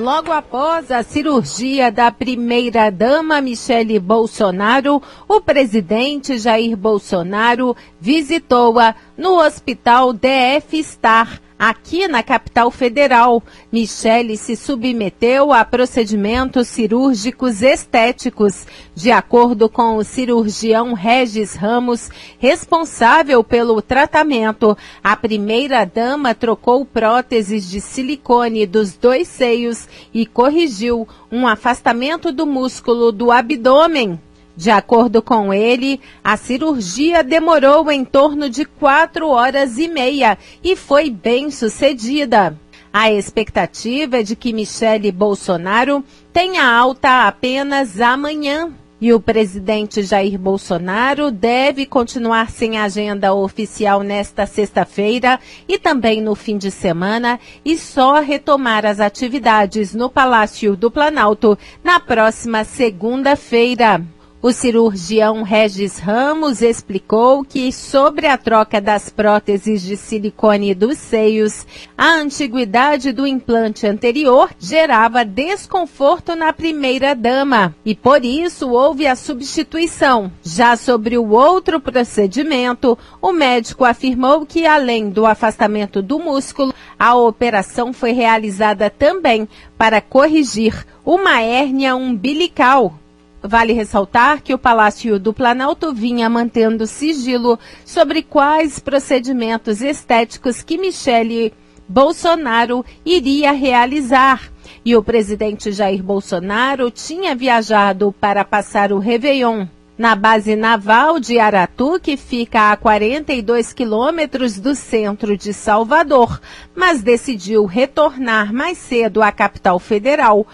Logo 0.02 0.32
após 0.32 0.90
a 0.90 1.04
cirurgia 1.04 1.92
da 1.92 2.10
primeira-dama 2.10 3.40
Michele 3.40 4.00
Bolsonaro, 4.00 5.00
o 5.28 5.40
presidente 5.40 6.40
Jair 6.40 6.76
Bolsonaro 6.76 7.78
visitou-a 8.00 8.96
no 9.16 9.40
Hospital 9.40 10.12
DF 10.12 10.84
Star 10.84 11.40
Aqui 11.62 12.08
na 12.08 12.24
capital 12.24 12.72
federal, 12.72 13.44
Michele 13.72 14.36
se 14.36 14.56
submeteu 14.56 15.54
a 15.54 15.64
procedimentos 15.64 16.68
cirúrgicos 16.68 17.62
estéticos, 17.62 18.66
de 18.96 19.12
acordo 19.12 19.70
com 19.70 19.96
o 19.96 20.04
cirurgião 20.04 20.94
Regis 20.94 21.54
Ramos, 21.54 22.10
responsável 22.40 23.44
pelo 23.44 23.80
tratamento. 23.80 24.76
A 25.04 25.16
primeira-dama 25.16 26.34
trocou 26.34 26.84
próteses 26.84 27.70
de 27.70 27.80
silicone 27.80 28.66
dos 28.66 28.98
dois 28.98 29.28
seios 29.28 29.88
e 30.12 30.26
corrigiu 30.26 31.08
um 31.32 31.48
afastamento 31.48 32.32
do 32.32 32.48
músculo 32.48 33.12
do 33.12 33.32
abdômen 33.32 34.20
de 34.56 34.70
acordo 34.70 35.22
com 35.22 35.54
ele, 35.54 36.00
a 36.24 36.36
cirurgia 36.38 37.24
demorou 37.24 37.90
em 37.92 38.04
torno 38.04 38.50
de 38.50 38.66
quatro 38.66 39.30
horas 39.30 39.78
e 39.78 39.88
meia 39.88 40.38
e 40.64 40.76
foi 40.76 41.10
bem 41.10 41.50
sucedida. 41.50 42.58
A 42.94 43.10
expectativa 43.12 44.20
é 44.20 44.24
de 44.24 44.36
que 44.36 44.52
Michele 44.52 45.12
Bolsonaro 45.12 46.04
tenha 46.34 46.66
alta 46.66 47.26
apenas 47.26 48.02
amanhã. 48.02 48.72
E 49.00 49.12
o 49.14 49.20
presidente 49.20 50.04
Jair 50.04 50.38
Bolsonaro 50.38 51.32
deve 51.32 51.88
continuar 51.88 52.52
sem 52.52 52.78
agenda 52.78 53.34
oficial 53.34 54.04
nesta 54.04 54.46
sexta-feira 54.46 55.40
e 55.68 55.80
também 55.80 56.22
no 56.22 56.36
fim 56.36 56.56
de 56.56 56.70
semana 56.70 57.40
e 57.66 57.76
só 57.80 58.20
retomar 58.20 58.86
as 58.86 59.00
atividades 59.00 59.96
no 59.96 60.08
Palácio 60.08 60.76
do 60.76 60.92
Planalto 60.92 61.58
na 61.84 62.00
próxima 62.00 62.64
segunda-feira. 62.64 64.06
O 64.44 64.52
cirurgião 64.52 65.44
Regis 65.44 66.00
Ramos 66.00 66.64
explicou 66.64 67.46
que, 67.46 67.72
sobre 67.72 68.26
a 68.26 68.36
troca 68.40 68.82
das 68.82 69.08
próteses 69.08 69.84
de 69.84 69.96
silicone 69.96 70.74
dos 70.74 70.98
seios, 70.98 71.64
a 71.96 72.16
antiguidade 72.16 73.12
do 73.12 73.28
implante 73.28 73.86
anterior 73.86 74.50
gerava 74.60 75.24
desconforto 75.24 76.36
na 76.36 76.52
primeira-dama 76.52 77.76
e, 77.86 77.94
por 77.94 78.26
isso, 78.26 78.72
houve 78.72 79.06
a 79.06 79.16
substituição. 79.16 80.32
Já 80.42 80.76
sobre 80.76 81.20
o 81.20 81.30
outro 81.30 81.80
procedimento, 81.80 82.98
o 83.22 83.32
médico 83.32 83.86
afirmou 83.86 84.44
que, 84.44 84.66
além 84.66 85.12
do 85.12 85.28
afastamento 85.28 86.02
do 86.02 86.18
músculo, 86.18 86.74
a 86.98 87.14
operação 87.14 87.94
foi 87.94 88.12
realizada 88.12 88.90
também 88.90 89.48
para 89.78 90.02
corrigir 90.02 90.84
uma 91.06 91.42
hérnia 91.42 91.96
umbilical 91.96 92.96
Vale 93.44 93.74
ressaltar 93.74 94.42
que 94.42 94.54
o 94.54 94.58
Palácio 94.58 95.18
do 95.20 95.34
Planalto 95.34 95.94
vinha 95.94 96.30
mantendo 96.30 96.86
sigilo 96.86 97.58
sobre 97.84 98.22
quais 98.22 98.78
procedimentos 98.78 99.82
estéticos 99.82 100.62
que 100.62 100.78
Michele 100.78 101.52
Bolsonaro 101.88 102.86
iria 103.04 103.52
realizar. 103.52 104.52
E 104.86 104.96
o 104.96 105.04
presidente 105.04 105.72
Jair 105.72 106.04
Bolsonaro 106.04 106.92
tinha 106.92 107.36
viajado 107.36 108.14
para 108.20 108.46
passar 108.46 108.94
o 108.94 109.00
Réveillon 109.00 109.68
na 109.98 110.16
base 110.16 110.56
naval 110.56 111.20
de 111.20 111.40
Aratu, 111.40 112.00
que 112.00 112.18
fica 112.18 112.72
a 112.72 112.78
42 112.78 113.74
quilômetros 113.74 114.60
do 114.60 114.74
centro 114.74 115.38
de 115.38 115.54
Salvador, 115.54 116.42
mas 116.76 117.04
decidiu 117.04 117.66
retornar 117.66 118.52
mais 118.54 118.78
cedo 118.78 119.22
à 119.22 119.32
capital 119.32 119.78
federal 119.78 120.48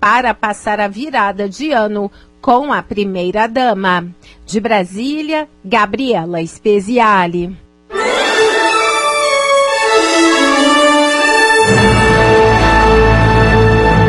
para 0.00 0.32
passar 0.32 0.80
a 0.80 0.88
virada 0.88 1.48
de 1.48 1.72
ano 1.72 2.10
com 2.44 2.70
a 2.74 2.82
primeira-dama. 2.82 4.04
De 4.44 4.60
Brasília, 4.60 5.48
Gabriela 5.64 6.46
Speziale. 6.46 7.56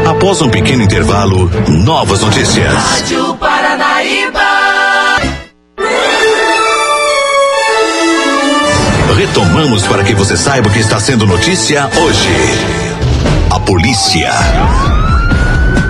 Após 0.06 0.42
um 0.42 0.50
pequeno 0.50 0.84
intervalo, 0.84 1.50
novas 1.70 2.20
notícias. 2.20 2.74
Rádio 2.74 3.38
Paranaíba. 3.38 4.42
Retomamos 9.16 9.88
para 9.88 10.04
que 10.04 10.14
você 10.14 10.36
saiba 10.36 10.68
o 10.68 10.74
que 10.74 10.80
está 10.80 11.00
sendo 11.00 11.26
notícia 11.26 11.90
hoje. 12.04 12.30
A 13.50 13.62
polícia. 13.62 14.30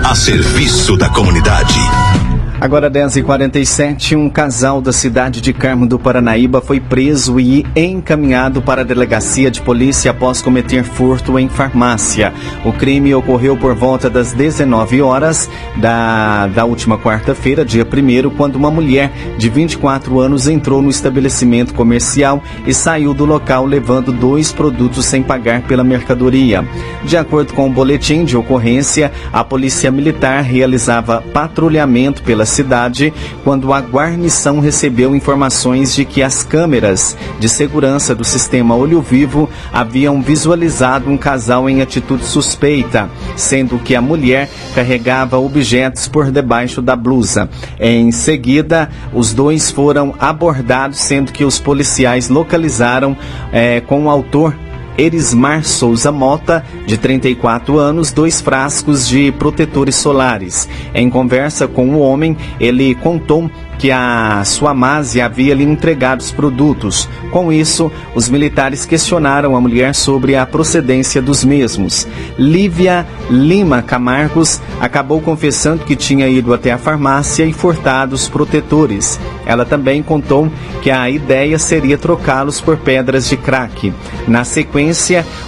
A 0.08 0.14
serviço 0.14 0.96
da 0.96 1.08
comunidade. 1.08 2.15
Agora 2.58 2.90
10h47, 2.90 4.16
um 4.16 4.30
casal 4.30 4.80
da 4.80 4.90
cidade 4.90 5.42
de 5.42 5.52
Carmo 5.52 5.86
do 5.86 5.98
Paranaíba 5.98 6.62
foi 6.62 6.80
preso 6.80 7.38
e 7.38 7.66
encaminhado 7.76 8.62
para 8.62 8.80
a 8.80 8.84
delegacia 8.84 9.50
de 9.50 9.60
polícia 9.60 10.10
após 10.10 10.40
cometer 10.40 10.82
furto 10.82 11.38
em 11.38 11.50
farmácia. 11.50 12.32
O 12.64 12.72
crime 12.72 13.14
ocorreu 13.14 13.58
por 13.58 13.74
volta 13.74 14.08
das 14.08 14.32
19 14.32 15.02
horas 15.02 15.50
da, 15.76 16.46
da 16.46 16.64
última 16.64 16.96
quarta-feira, 16.96 17.62
dia 17.62 17.84
1 17.84 18.30
quando 18.30 18.56
uma 18.56 18.70
mulher 18.70 19.12
de 19.36 19.50
24 19.50 20.18
anos 20.18 20.48
entrou 20.48 20.80
no 20.80 20.88
estabelecimento 20.88 21.74
comercial 21.74 22.42
e 22.66 22.72
saiu 22.72 23.12
do 23.12 23.26
local 23.26 23.66
levando 23.66 24.10
dois 24.10 24.50
produtos 24.50 25.04
sem 25.04 25.22
pagar 25.22 25.60
pela 25.60 25.84
mercadoria. 25.84 26.66
De 27.04 27.18
acordo 27.18 27.52
com 27.52 27.66
o 27.66 27.72
boletim 27.72 28.24
de 28.24 28.34
ocorrência, 28.34 29.12
a 29.30 29.44
polícia 29.44 29.90
militar 29.90 30.42
realizava 30.42 31.22
patrulhamento 31.34 32.22
pela 32.22 32.45
cidade 32.46 33.12
quando 33.44 33.72
a 33.72 33.80
guarnição 33.80 34.60
recebeu 34.60 35.14
informações 35.14 35.94
de 35.94 36.04
que 36.04 36.22
as 36.22 36.42
câmeras 36.42 37.16
de 37.38 37.48
segurança 37.48 38.14
do 38.14 38.24
sistema 38.24 38.74
Olho 38.74 39.00
Vivo 39.00 39.48
haviam 39.72 40.22
visualizado 40.22 41.10
um 41.10 41.16
casal 41.16 41.68
em 41.68 41.82
atitude 41.82 42.24
suspeita, 42.24 43.10
sendo 43.36 43.78
que 43.78 43.94
a 43.94 44.00
mulher 44.00 44.48
carregava 44.74 45.38
objetos 45.38 46.08
por 46.08 46.30
debaixo 46.30 46.80
da 46.80 46.96
blusa. 46.96 47.48
Em 47.78 48.10
seguida, 48.12 48.88
os 49.12 49.32
dois 49.32 49.70
foram 49.70 50.14
abordados, 50.18 50.98
sendo 50.98 51.32
que 51.32 51.44
os 51.44 51.58
policiais 51.58 52.28
localizaram 52.28 53.16
é, 53.52 53.80
com 53.80 54.04
o 54.04 54.10
autor 54.10 54.54
Erismar 54.98 55.64
Souza 55.64 56.10
Mota, 56.10 56.64
de 56.86 56.96
34 56.96 57.78
anos, 57.78 58.12
dois 58.12 58.40
frascos 58.40 59.08
de 59.08 59.30
protetores 59.32 59.96
solares. 59.96 60.68
Em 60.94 61.10
conversa 61.10 61.68
com 61.68 61.90
o 61.90 62.00
homem, 62.00 62.36
ele 62.58 62.94
contou 62.94 63.50
que 63.78 63.90
a 63.90 64.42
Suamase 64.44 65.20
havia 65.20 65.54
lhe 65.54 65.64
entregado 65.64 66.20
os 66.20 66.32
produtos. 66.32 67.08
Com 67.30 67.52
isso, 67.52 67.92
os 68.14 68.28
militares 68.28 68.86
questionaram 68.86 69.54
a 69.54 69.60
mulher 69.60 69.94
sobre 69.94 70.34
a 70.34 70.46
procedência 70.46 71.20
dos 71.20 71.44
mesmos. 71.44 72.08
Lívia 72.38 73.06
Lima 73.30 73.82
Camargos 73.82 74.60
acabou 74.80 75.20
confessando 75.20 75.84
que 75.84 75.94
tinha 75.94 76.26
ido 76.28 76.54
até 76.54 76.72
a 76.72 76.78
farmácia 76.78 77.44
e 77.44 77.52
furtado 77.52 78.14
os 78.14 78.28
protetores. 78.28 79.20
Ela 79.44 79.64
também 79.64 80.02
contou 80.02 80.50
que 80.82 80.90
a 80.90 81.08
ideia 81.10 81.58
seria 81.58 81.98
trocá-los 81.98 82.60
por 82.60 82.76
pedras 82.78 83.28
de 83.28 83.36
crack. 83.36 83.92
Na 84.26 84.44
sequência, 84.44 84.85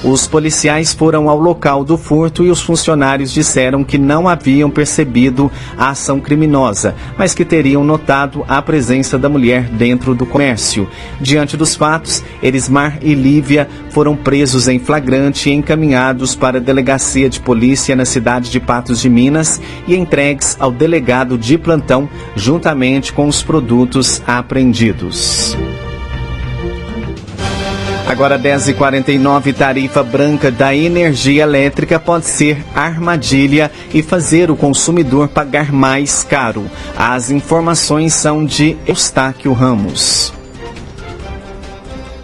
os 0.05 0.27
policiais 0.27 0.93
foram 0.93 1.29
ao 1.29 1.39
local 1.39 1.85
do 1.85 1.97
furto 1.97 2.45
e 2.45 2.51
os 2.51 2.61
funcionários 2.61 3.33
disseram 3.33 3.85
que 3.85 3.99
não 3.99 4.29
haviam 4.29 4.71
percebido 4.71 5.51
a 5.77 5.91
ação 5.91 6.21
criminosa, 6.21 6.95
mas 7.17 7.35
que 7.35 7.45
teriam 7.45 7.85
notado 7.85 8.45
a 8.49 8.61
presença 8.61 9.19
da 9.19 9.29
mulher 9.29 9.65
dentro 9.65 10.15
do 10.15 10.27
comércio. 10.27 10.89
Diante 11.21 11.57
dos 11.57 11.75
fatos, 11.75 12.23
Erismar 12.43 12.99
e 13.03 13.15
Lívia 13.15 13.69
foram 13.91 14.17
presos 14.17 14.69
em 14.69 14.79
flagrante 14.79 15.51
e 15.51 15.53
encaminhados 15.53 16.35
para 16.35 16.59
a 16.59 16.61
delegacia 16.61 17.29
de 17.29 17.41
polícia 17.41 17.97
na 17.97 18.05
cidade 18.05 18.51
de 18.51 18.61
Patos 18.61 19.01
de 19.01 19.09
Minas 19.09 19.61
e 19.87 19.97
entregues 19.97 20.57
ao 20.61 20.71
delegado 20.71 21.39
de 21.39 21.57
plantão 21.59 22.09
juntamente 22.35 23.13
com 23.13 23.27
os 23.29 23.43
produtos 23.43 24.23
apreendidos. 24.27 25.57
Agora 28.09 28.39
10h49, 28.39 29.55
tarifa 29.55 30.03
branca 30.03 30.51
da 30.51 30.75
energia 30.75 31.43
elétrica 31.43 32.01
pode 32.01 32.25
ser 32.25 32.65
armadilha 32.75 33.71
e 33.93 34.03
fazer 34.03 34.51
o 34.51 34.57
consumidor 34.57 35.29
pagar 35.29 35.71
mais 35.71 36.25
caro. 36.25 36.71
As 36.97 37.31
informações 37.31 38.15
são 38.15 38.47
de 38.47 38.79
Eustáquio 38.87 39.53
Ramos. 39.53 40.33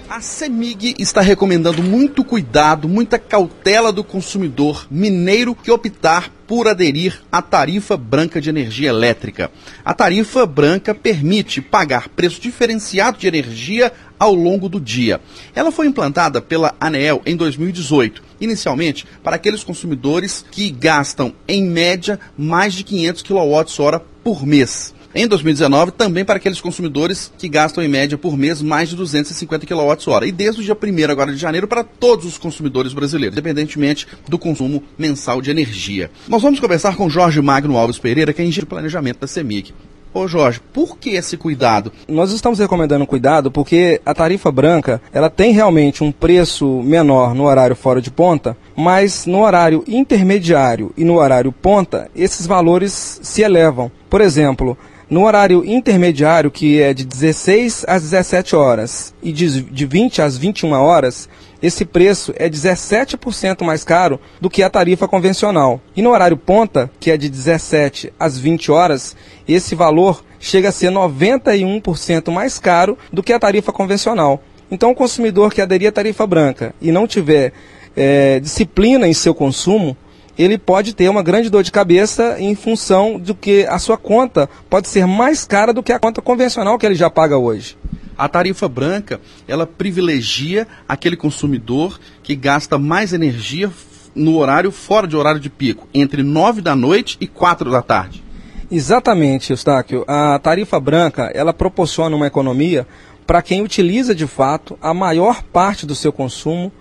A 0.09 0.23
CEMIG 0.23 0.95
está 0.99 1.21
recomendando 1.21 1.83
muito 1.83 2.25
cuidado, 2.25 2.89
muita 2.89 3.19
cautela 3.19 3.93
do 3.93 4.03
consumidor 4.03 4.87
mineiro 4.91 5.55
que 5.55 5.71
optar 5.71 6.31
por 6.47 6.69
aderir 6.69 7.21
à 7.33 7.43
tarifa 7.43 7.97
branca 7.97 8.41
de 8.41 8.49
energia 8.49 8.91
elétrica. 8.91 9.51
A 9.85 9.93
tarifa 9.93 10.47
branca 10.47 10.95
permite 10.95 11.61
pagar 11.61 12.09
preço 12.09 12.41
diferenciado 12.41 13.19
de 13.19 13.27
energia 13.27 13.93
ao 14.19 14.35
longo 14.35 14.69
do 14.69 14.81
dia. 14.81 15.21
Ela 15.55 15.73
foi 15.73 15.87
implantada 15.87 16.41
pela 16.41 16.75
ANEEL 16.81 17.23
em 17.27 17.37
2018, 17.37 18.23
inicialmente 18.41 19.07
para 19.23 19.37
aqueles 19.37 19.65
consumidores 19.65 20.45
que 20.51 20.71
gastam, 20.71 21.33
em 21.47 21.65
média, 21.65 22.19
mais 22.37 22.75
de 22.75 22.85
500 22.85 23.23
kWh 23.23 24.01
por 24.23 24.47
mês 24.47 24.95
em 25.15 25.29
2019 25.29 25.93
também 25.93 26.25
para 26.25 26.37
aqueles 26.37 26.61
consumidores 26.61 27.33
que 27.39 27.49
gastam 27.49 27.85
em 27.85 27.89
média 27.89 28.19
por 28.19 28.37
mês 28.37 28.61
mais 28.61 28.89
de 28.89 28.97
250 28.97 29.65
kWh. 29.67 30.25
E 30.27 30.33
desde 30.33 30.61
o 30.61 30.65
dia 30.65 30.75
1 30.75 31.11
agora 31.11 31.33
de 31.33 31.39
janeiro 31.39 31.69
para 31.69 31.85
todos 31.85 32.27
os 32.27 32.37
consumidores 32.37 32.93
brasileiros, 32.93 33.35
independentemente 33.35 34.09
do 34.29 34.39
consumo 34.39 34.83
mensal 34.99 35.41
de 35.41 35.51
energia. 35.51 36.11
Nós 36.27 36.43
vamos 36.43 36.59
conversar 36.59 36.97
com 36.97 37.09
Jorge 37.09 37.41
Magno 37.41 37.79
Alves 37.79 37.99
Pereira, 37.99 38.33
que 38.33 38.43
é 38.43 38.45
engenheiro 38.45 38.67
de 38.67 38.71
planejamento 38.71 39.21
da 39.21 39.27
CEMIG. 39.27 39.73
Ô 40.15 40.29
Jorge, 40.29 40.61
por 40.73 40.97
que 40.97 41.11
esse 41.11 41.37
cuidado? 41.37 41.91
Nós 42.07 42.31
estamos 42.31 42.61
recomendando 42.61 43.05
cuidado 43.05 43.51
porque 43.51 44.01
a 44.07 44.15
tarifa 44.15 44.53
branca 44.53 45.03
ela 45.13 45.29
tem 45.29 45.53
realmente 45.53 46.05
um 46.05 46.13
preço 46.13 46.81
menor 46.85 47.35
no 47.35 47.43
horário 47.43 47.75
fora 47.75 48.01
de 48.01 48.13
ponta, 48.13 48.57
mas 48.77 49.27
no 49.27 49.43
horário 49.43 49.83
intermediário 49.89 50.93
e 50.97 51.05
no 51.05 51.17
horário 51.17 51.51
ponta, 51.51 52.09
esses 52.15 52.47
valores 52.47 53.19
se 53.25 53.43
elevam. 53.43 53.91
Por 54.09 54.21
exemplo, 54.21 54.79
no 55.11 55.25
horário 55.25 55.65
intermediário, 55.65 56.49
que 56.49 56.81
é 56.81 56.95
de 56.95 57.05
16 57.05 57.85
às 57.89 58.03
17 58.03 58.55
horas 58.55 59.13
e 59.21 59.33
de, 59.33 59.63
de 59.63 59.85
20 59.85 60.23
às 60.23 60.39
21 60.39 60.75
horas, 60.75 61.29
esse 61.65 61.87
preço 61.87 62.35
é 62.37 62.47
17% 62.47 63.65
mais 63.65 63.85
caro 63.85 64.21
do 64.39 64.51
que 64.51 64.63
a 64.63 64.69
tarifa 64.69 65.09
convencional. 65.09 65.81
E 65.97 66.03
no 66.03 66.11
horário 66.11 66.37
ponta, 66.37 66.91
que 67.01 67.11
é 67.11 67.17
de 67.17 67.27
17 67.31 68.13
às 68.21 68.39
20 68.39 68.71
horas, 68.71 69.17
esse 69.49 69.75
valor 69.75 70.23
chega 70.39 70.69
a 70.69 70.73
ser 70.73 70.91
91% 70.91 72.31
mais 72.31 72.59
caro 72.59 72.99
do 73.11 73.23
que 73.23 73.33
a 73.33 73.39
tarifa 73.39 73.73
convencional. 73.73 74.43
Então, 74.71 74.91
o 74.91 74.95
consumidor 74.95 75.55
que 75.55 75.63
aderir 75.63 75.89
à 75.89 75.93
tarifa 75.93 76.27
branca 76.27 76.75
e 76.83 76.93
não 76.93 77.07
tiver 77.07 77.55
é, 77.97 78.39
disciplina 78.41 79.09
em 79.09 79.15
seu 79.15 79.35
consumo, 79.35 79.97
ele 80.37 80.59
pode 80.59 80.95
ter 80.95 81.09
uma 81.09 81.23
grande 81.23 81.49
dor 81.49 81.63
de 81.63 81.73
cabeça 81.73 82.37
em 82.39 82.55
função 82.55 83.19
do 83.19 83.35
que 83.35 83.65
a 83.71 83.79
sua 83.79 83.97
conta 83.97 84.51
pode 84.69 84.87
ser 84.87 85.07
mais 85.07 85.47
cara 85.47 85.73
do 85.73 85.83
que 85.83 85.95
a 85.95 85.99
conta 85.99 86.21
convencional 86.21 86.79
que 86.79 86.85
ele 86.85 86.95
já 86.95 87.09
paga 87.09 87.39
hoje. 87.39 87.75
A 88.17 88.29
tarifa 88.29 88.69
branca, 88.69 89.21
ela 89.49 89.67
privilegia 89.67 90.67
aquele 90.89 91.17
consumidor 91.17 91.99
que 92.23 92.37
gasta 92.37 92.79
mais 92.79 93.13
energia 93.13 93.71
no 94.15 94.37
horário 94.39 94.71
fora 94.71 95.07
de 95.07 95.17
horário 95.17 95.41
de 95.41 95.51
pico, 95.51 95.89
entre 95.93 96.23
9 96.23 96.61
da 96.61 96.77
noite 96.77 97.17
e 97.21 97.27
4 97.27 97.71
da 97.71 97.83
tarde. 97.83 98.23
Exatamente, 98.71 99.51
Eustáquio. 99.51 100.05
A 100.07 100.39
tarifa 100.39 100.79
branca, 100.79 101.31
ela 101.35 101.53
proporciona 101.53 102.15
uma 102.15 102.27
economia 102.27 102.87
para 103.27 103.43
quem 103.43 103.63
utiliza 103.63 104.15
de 104.15 104.27
fato 104.27 104.79
a 104.81 104.95
maior 104.95 105.43
parte 105.43 105.87
do 105.87 105.95
seu 105.95 106.13
consumo 106.13 106.73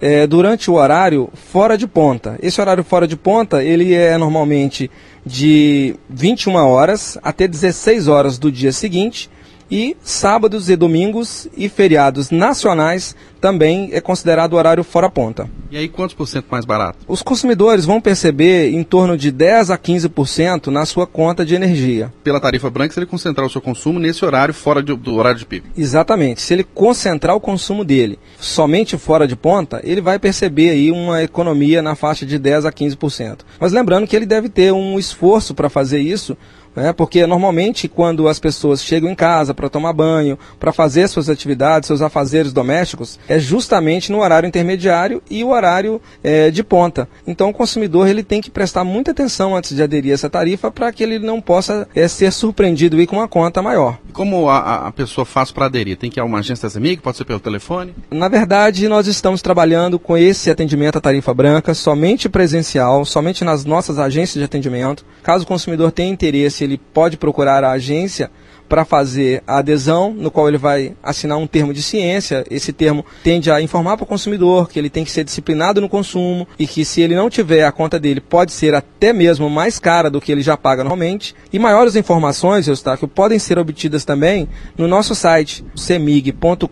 é, 0.00 0.26
durante 0.26 0.70
o 0.70 0.74
horário 0.74 1.28
fora 1.34 1.76
de 1.76 1.86
ponta. 1.86 2.38
Esse 2.42 2.60
horário 2.60 2.84
fora 2.84 3.06
de 3.06 3.16
ponta, 3.16 3.62
ele 3.62 3.94
é 3.94 4.16
normalmente 4.16 4.90
de 5.24 5.96
21 6.08 6.54
horas 6.54 7.18
até 7.22 7.46
16 7.48 8.08
horas 8.08 8.38
do 8.38 8.50
dia 8.50 8.72
seguinte 8.72 9.28
e 9.70 9.96
sábados 10.02 10.70
e 10.70 10.76
domingos 10.76 11.48
e 11.56 11.68
feriados 11.68 12.30
nacionais 12.30 13.14
também 13.40 13.90
é 13.92 14.00
considerado 14.00 14.54
horário 14.54 14.82
fora 14.82 15.08
ponta. 15.08 15.48
E 15.70 15.76
aí 15.76 15.88
quantos 15.88 16.14
por 16.14 16.26
cento 16.26 16.46
mais 16.50 16.64
barato? 16.64 16.98
Os 17.06 17.22
consumidores 17.22 17.84
vão 17.84 18.00
perceber 18.00 18.70
em 18.72 18.82
torno 18.82 19.16
de 19.16 19.30
10 19.30 19.70
a 19.70 19.78
15% 19.78 20.68
na 20.68 20.84
sua 20.84 21.06
conta 21.06 21.44
de 21.44 21.54
energia. 21.54 22.12
Pela 22.24 22.40
tarifa 22.40 22.70
branca, 22.70 22.94
se 22.94 22.98
ele 22.98 23.06
concentrar 23.06 23.46
o 23.46 23.50
seu 23.50 23.60
consumo 23.60 23.98
nesse 23.98 24.24
horário 24.24 24.54
fora 24.54 24.82
de, 24.82 24.96
do 24.96 25.14
horário 25.14 25.38
de 25.38 25.46
pico. 25.46 25.68
Exatamente. 25.76 26.40
Se 26.40 26.54
ele 26.54 26.64
concentrar 26.64 27.36
o 27.36 27.40
consumo 27.40 27.84
dele 27.84 28.18
somente 28.40 28.96
fora 28.96 29.26
de 29.26 29.36
ponta, 29.36 29.80
ele 29.84 30.00
vai 30.00 30.18
perceber 30.18 30.70
aí 30.70 30.90
uma 30.90 31.22
economia 31.22 31.82
na 31.82 31.94
faixa 31.94 32.26
de 32.26 32.38
10 32.38 32.66
a 32.66 32.72
15%. 32.72 33.38
Mas 33.60 33.72
lembrando 33.72 34.06
que 34.06 34.16
ele 34.16 34.26
deve 34.26 34.48
ter 34.48 34.72
um 34.72 34.98
esforço 34.98 35.54
para 35.54 35.68
fazer 35.68 36.00
isso 36.00 36.36
né? 36.78 36.92
Porque 36.92 37.26
normalmente 37.26 37.88
quando 37.88 38.28
as 38.28 38.38
pessoas 38.38 38.82
chegam 38.82 39.10
em 39.10 39.14
casa 39.14 39.52
para 39.52 39.68
tomar 39.68 39.92
banho, 39.92 40.38
para 40.58 40.72
fazer 40.72 41.08
suas 41.08 41.28
atividades, 41.28 41.86
seus 41.86 42.00
afazeres 42.00 42.52
domésticos, 42.52 43.18
é 43.28 43.38
justamente 43.38 44.10
no 44.12 44.20
horário 44.20 44.46
intermediário 44.46 45.22
e 45.30 45.44
o 45.44 45.50
horário 45.50 46.00
é, 46.22 46.50
de 46.50 46.62
ponta. 46.62 47.08
Então 47.26 47.50
o 47.50 47.54
consumidor 47.54 48.08
ele 48.08 48.22
tem 48.22 48.40
que 48.40 48.50
prestar 48.50 48.84
muita 48.84 49.10
atenção 49.10 49.56
antes 49.56 49.74
de 49.74 49.82
aderir 49.82 50.12
a 50.12 50.14
essa 50.14 50.30
tarifa 50.30 50.70
para 50.70 50.92
que 50.92 51.02
ele 51.02 51.18
não 51.18 51.40
possa 51.40 51.88
é, 51.94 52.06
ser 52.08 52.32
surpreendido 52.32 52.96
aí 52.96 53.06
com 53.06 53.16
uma 53.16 53.28
conta 53.28 53.60
maior. 53.60 53.98
Como 54.12 54.48
a, 54.48 54.88
a 54.88 54.92
pessoa 54.92 55.24
faz 55.24 55.50
para 55.50 55.66
aderir? 55.66 55.96
Tem 55.96 56.10
que 56.10 56.18
ir 56.18 56.22
a 56.22 56.24
uma 56.24 56.38
agência 56.38 56.68
da 56.68 56.78
pode 57.02 57.16
ser 57.16 57.24
pelo 57.24 57.40
telefone? 57.40 57.94
Na 58.10 58.28
verdade, 58.28 58.88
nós 58.88 59.06
estamos 59.06 59.42
trabalhando 59.42 59.98
com 59.98 60.16
esse 60.16 60.50
atendimento 60.50 60.96
à 60.96 61.00
tarifa 61.00 61.34
branca 61.34 61.74
somente 61.74 62.28
presencial, 62.28 63.04
somente 63.04 63.44
nas 63.44 63.64
nossas 63.64 63.98
agências 63.98 64.34
de 64.34 64.44
atendimento. 64.44 65.04
Caso 65.22 65.44
o 65.44 65.46
consumidor 65.46 65.92
tenha 65.92 66.10
interesse, 66.10 66.64
ele 66.68 66.80
pode 66.92 67.16
procurar 67.16 67.64
a 67.64 67.72
agência 67.72 68.30
para 68.68 68.84
fazer 68.84 69.42
a 69.46 69.58
adesão, 69.58 70.12
no 70.12 70.30
qual 70.30 70.46
ele 70.46 70.58
vai 70.58 70.94
assinar 71.02 71.38
um 71.38 71.46
termo 71.46 71.72
de 71.72 71.82
ciência. 71.82 72.44
Esse 72.50 72.72
termo 72.72 73.04
tende 73.24 73.50
a 73.50 73.62
informar 73.62 73.96
para 73.96 74.04
o 74.04 74.06
consumidor 74.06 74.68
que 74.68 74.78
ele 74.78 74.90
tem 74.90 75.04
que 75.04 75.10
ser 75.10 75.24
disciplinado 75.24 75.80
no 75.80 75.88
consumo 75.88 76.46
e 76.58 76.66
que 76.66 76.84
se 76.84 77.00
ele 77.00 77.16
não 77.16 77.30
tiver 77.30 77.64
a 77.64 77.72
conta 77.72 77.98
dele 77.98 78.20
pode 78.20 78.52
ser 78.52 78.74
até 78.74 79.12
mesmo 79.12 79.48
mais 79.48 79.78
cara 79.78 80.10
do 80.10 80.20
que 80.20 80.30
ele 80.30 80.42
já 80.42 80.56
paga 80.56 80.84
normalmente. 80.84 81.34
E 81.52 81.58
maiores 81.58 81.96
informações, 81.96 82.68
Eustáquio, 82.68 83.08
podem 83.08 83.38
ser 83.38 83.58
obtidas 83.58 84.04
também 84.04 84.48
no 84.76 84.86
nosso 84.86 85.14
site 85.14 85.64
semig.com.br 85.74 86.68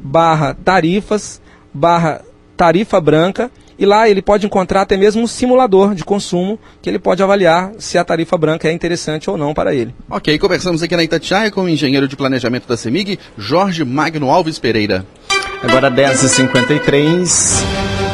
barra 0.00 0.54
tarifas 0.54 1.40
barra 1.72 2.22
tarifa 2.56 3.00
branca 3.00 3.50
e 3.78 3.86
lá 3.86 4.08
ele 4.08 4.22
pode 4.22 4.46
encontrar 4.46 4.82
até 4.82 4.96
mesmo 4.96 5.22
um 5.22 5.26
simulador 5.26 5.94
de 5.94 6.04
consumo 6.04 6.58
que 6.80 6.88
ele 6.88 6.98
pode 6.98 7.22
avaliar 7.22 7.72
se 7.78 7.98
a 7.98 8.04
tarifa 8.04 8.36
branca 8.36 8.68
é 8.68 8.72
interessante 8.72 9.30
ou 9.30 9.36
não 9.36 9.54
para 9.54 9.74
ele. 9.74 9.94
Ok, 10.08 10.38
conversamos 10.38 10.82
aqui 10.82 10.96
na 10.96 11.04
Itatiaia 11.04 11.50
com 11.50 11.64
o 11.64 11.68
engenheiro 11.68 12.08
de 12.08 12.16
planejamento 12.16 12.68
da 12.68 12.76
CEMIG, 12.76 13.18
Jorge 13.36 13.84
Magno 13.84 14.30
Alves 14.30 14.58
Pereira. 14.58 15.06
Agora 15.62 15.90
10h53. 15.90 18.05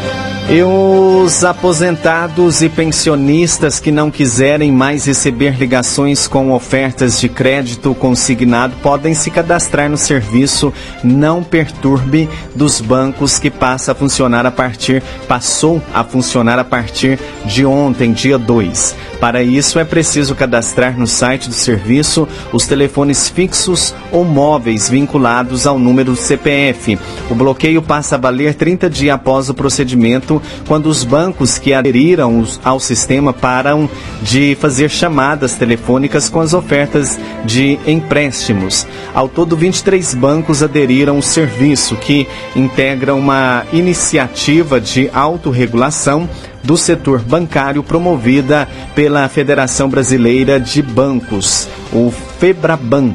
E 0.54 0.62
os 0.62 1.44
aposentados 1.44 2.60
e 2.60 2.68
pensionistas 2.68 3.80
que 3.80 3.90
não 3.90 4.10
quiserem 4.10 4.70
mais 4.70 5.06
receber 5.06 5.56
ligações 5.56 6.28
com 6.28 6.52
ofertas 6.52 7.18
de 7.18 7.26
crédito 7.26 7.94
consignado 7.94 8.74
podem 8.82 9.14
se 9.14 9.30
cadastrar 9.30 9.88
no 9.88 9.96
serviço 9.96 10.70
Não 11.02 11.42
Perturbe 11.42 12.28
dos 12.54 12.82
bancos 12.82 13.38
que 13.38 13.50
passa 13.50 13.92
a 13.92 13.94
funcionar 13.94 14.44
a 14.44 14.50
partir 14.50 15.02
passou 15.26 15.80
a 15.94 16.04
funcionar 16.04 16.58
a 16.58 16.64
partir 16.64 17.18
de 17.46 17.64
ontem, 17.64 18.12
dia 18.12 18.36
2. 18.36 18.94
Para 19.22 19.40
isso 19.40 19.78
é 19.78 19.85
preciso 19.85 20.35
cadastrar 20.35 20.98
no 20.98 21.06
site 21.06 21.48
do 21.48 21.54
serviço 21.54 22.26
os 22.52 22.66
telefones 22.66 23.28
fixos 23.28 23.94
ou 24.11 24.24
móveis 24.24 24.90
vinculados 24.90 25.64
ao 25.64 25.78
número 25.78 26.16
CPF. 26.16 26.98
O 27.30 27.35
bloqueio 27.37 27.80
passa 27.80 28.16
a 28.16 28.18
valer 28.18 28.54
30 28.54 28.90
dias 28.90 29.14
após 29.14 29.48
o 29.48 29.54
procedimento 29.54 30.42
quando 30.66 30.87
os 30.87 31.04
bancos 31.04 31.56
que 31.56 31.72
aderiram 31.72 32.44
ao 32.64 32.80
sistema 32.80 33.32
param 33.32 33.88
de 34.22 34.56
fazer 34.61 34.90
chamadas 34.90 35.54
telefônicas 35.54 36.28
com 36.28 36.40
as 36.40 36.52
ofertas 36.52 37.16
de 37.44 37.78
empréstimos. 37.87 38.88
Ao 39.14 39.28
todo, 39.28 39.56
23 39.56 40.14
bancos 40.14 40.64
aderiram 40.64 41.14
ao 41.14 41.22
serviço, 41.22 41.94
que 41.94 42.26
integra 42.56 43.14
uma 43.14 43.64
iniciativa 43.72 44.80
de 44.80 45.08
autorregulação 45.14 46.28
do 46.62 46.77
setor 46.77 47.20
bancário 47.20 47.83
promovida 47.83 48.68
pela 48.94 49.29
Federação 49.29 49.88
Brasileira 49.88 50.61
de 50.61 50.83
Bancos, 50.83 51.68
o 51.92 52.11
FEBRABAN 52.11 53.14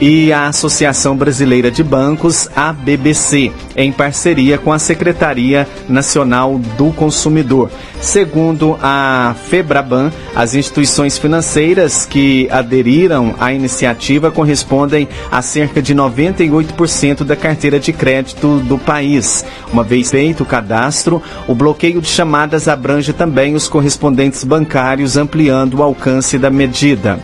e 0.00 0.32
a 0.32 0.48
Associação 0.48 1.14
Brasileira 1.14 1.70
de 1.70 1.84
Bancos, 1.84 2.48
a 2.56 2.72
BBC, 2.72 3.52
em 3.76 3.92
parceria 3.92 4.56
com 4.56 4.72
a 4.72 4.78
Secretaria 4.78 5.68
Nacional 5.88 6.58
do 6.78 6.90
Consumidor. 6.92 7.70
Segundo 8.00 8.78
a 8.82 9.34
Febraban, 9.48 10.10
as 10.34 10.54
instituições 10.54 11.18
financeiras 11.18 12.06
que 12.06 12.48
aderiram 12.50 13.34
à 13.38 13.52
iniciativa 13.52 14.30
correspondem 14.30 15.06
a 15.30 15.42
cerca 15.42 15.82
de 15.82 15.94
98% 15.94 17.24
da 17.24 17.36
carteira 17.36 17.78
de 17.78 17.92
crédito 17.92 18.60
do 18.60 18.78
país. 18.78 19.44
Uma 19.70 19.84
vez 19.84 20.10
feito 20.10 20.44
o 20.44 20.46
cadastro, 20.46 21.22
o 21.46 21.54
bloqueio 21.54 22.00
de 22.00 22.08
chamadas 22.08 22.68
abrange 22.68 23.12
também 23.12 23.54
os 23.54 23.68
correspondentes 23.68 24.44
bancários, 24.44 25.18
ampliando 25.18 25.74
o 25.74 25.82
alcance 25.82 26.38
da 26.38 26.48
medida. 26.48 27.20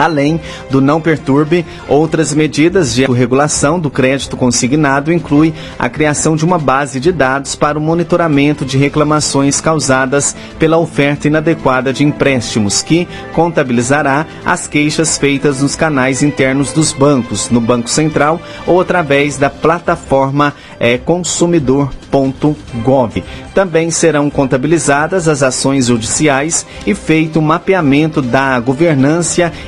Além 0.00 0.40
do 0.70 0.80
não 0.80 0.98
perturbe, 0.98 1.66
outras 1.86 2.32
medidas 2.32 2.94
de 2.94 3.04
regulação 3.04 3.78
do 3.78 3.90
crédito 3.90 4.34
consignado 4.34 5.12
inclui 5.12 5.52
a 5.78 5.90
criação 5.90 6.34
de 6.34 6.42
uma 6.42 6.58
base 6.58 6.98
de 6.98 7.12
dados 7.12 7.54
para 7.54 7.78
o 7.78 7.82
monitoramento 7.82 8.64
de 8.64 8.78
reclamações 8.78 9.60
causadas 9.60 10.34
pela 10.58 10.78
oferta 10.78 11.28
inadequada 11.28 11.92
de 11.92 12.02
empréstimos, 12.02 12.82
que 12.82 13.06
contabilizará 13.34 14.24
as 14.42 14.66
queixas 14.66 15.18
feitas 15.18 15.60
nos 15.60 15.76
canais 15.76 16.22
internos 16.22 16.72
dos 16.72 16.94
bancos, 16.94 17.50
no 17.50 17.60
Banco 17.60 17.90
Central 17.90 18.40
ou 18.66 18.80
através 18.80 19.36
da 19.36 19.50
plataforma 19.50 20.54
é, 20.78 20.96
consumidor.gov. 20.96 23.22
Também 23.54 23.90
serão 23.90 24.30
contabilizadas 24.30 25.28
as 25.28 25.42
ações 25.42 25.88
judiciais 25.88 26.64
e 26.86 26.94
feito 26.94 27.36
o 27.36 27.42
um 27.42 27.44
mapeamento 27.44 28.22
da 28.22 28.58
governança 28.58 29.10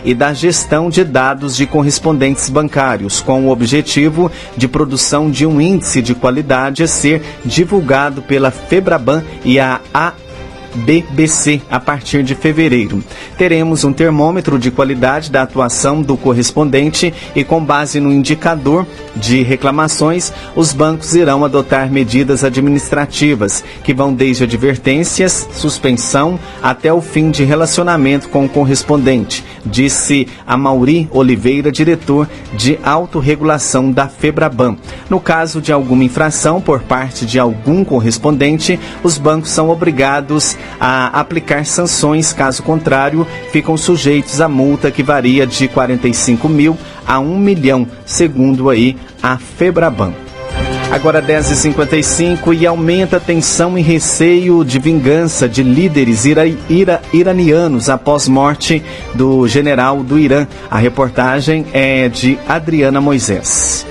e 0.04 0.14
da 0.14 0.21
gestão 0.30 0.88
de 0.88 1.02
dados 1.02 1.56
de 1.56 1.66
correspondentes 1.66 2.48
bancários, 2.48 3.20
com 3.20 3.46
o 3.46 3.50
objetivo 3.50 4.30
de 4.56 4.68
produção 4.68 5.30
de 5.30 5.46
um 5.46 5.60
índice 5.60 6.02
de 6.02 6.14
qualidade 6.14 6.82
a 6.82 6.86
ser 6.86 7.22
divulgado 7.44 8.20
pela 8.20 8.50
Febraban 8.50 9.24
e 9.44 9.58
a 9.58 9.80
A 9.92 10.12
BBC 10.74 11.60
a 11.70 11.78
partir 11.78 12.22
de 12.22 12.34
fevereiro. 12.34 13.02
Teremos 13.36 13.84
um 13.84 13.92
termômetro 13.92 14.58
de 14.58 14.70
qualidade 14.70 15.30
da 15.30 15.42
atuação 15.42 16.02
do 16.02 16.16
correspondente 16.16 17.12
e, 17.34 17.44
com 17.44 17.62
base 17.62 18.00
no 18.00 18.10
indicador 18.10 18.86
de 19.14 19.42
reclamações, 19.42 20.32
os 20.56 20.72
bancos 20.72 21.14
irão 21.14 21.44
adotar 21.44 21.90
medidas 21.90 22.44
administrativas 22.44 23.62
que 23.84 23.92
vão 23.92 24.14
desde 24.14 24.44
advertências, 24.44 25.48
suspensão 25.52 26.38
até 26.62 26.92
o 26.92 27.00
fim 27.00 27.30
de 27.30 27.44
relacionamento 27.44 28.28
com 28.28 28.44
o 28.44 28.48
correspondente, 28.48 29.44
disse 29.64 30.26
a 30.46 30.56
Mauri 30.56 31.08
Oliveira, 31.10 31.70
diretor 31.70 32.28
de 32.54 32.78
autorregulação 32.82 33.90
da 33.90 34.08
Febraban. 34.08 34.76
No 35.08 35.20
caso 35.20 35.60
de 35.60 35.72
alguma 35.72 36.04
infração 36.04 36.60
por 36.60 36.82
parte 36.82 37.26
de 37.26 37.38
algum 37.38 37.84
correspondente, 37.84 38.78
os 39.02 39.18
bancos 39.18 39.50
são 39.50 39.70
obrigados 39.70 40.56
a 40.80 41.18
aplicar 41.20 41.64
sanções, 41.64 42.32
caso 42.32 42.62
contrário, 42.62 43.26
ficam 43.50 43.76
sujeitos 43.76 44.40
a 44.40 44.48
multa 44.48 44.90
que 44.90 45.02
varia 45.02 45.46
de 45.46 45.68
45 45.68 46.48
mil 46.48 46.76
a 47.06 47.18
1 47.18 47.38
milhão, 47.38 47.86
segundo 48.04 48.70
aí 48.70 48.96
a 49.22 49.38
Febraban. 49.38 50.31
Agora 50.92 51.22
10h55 51.22 52.54
e 52.54 52.66
aumenta 52.66 53.16
a 53.16 53.20
tensão 53.20 53.78
e 53.78 53.80
receio 53.80 54.62
de 54.62 54.78
vingança 54.78 55.48
de 55.48 55.62
líderes 55.62 56.26
ira, 56.26 56.46
ira, 56.68 57.00
iranianos 57.14 57.88
após 57.88 58.28
morte 58.28 58.82
do 59.14 59.48
general 59.48 60.02
do 60.02 60.18
Irã. 60.18 60.46
A 60.70 60.76
reportagem 60.76 61.64
é 61.72 62.10
de 62.10 62.38
Adriana 62.46 63.00
Moisés 63.00 63.86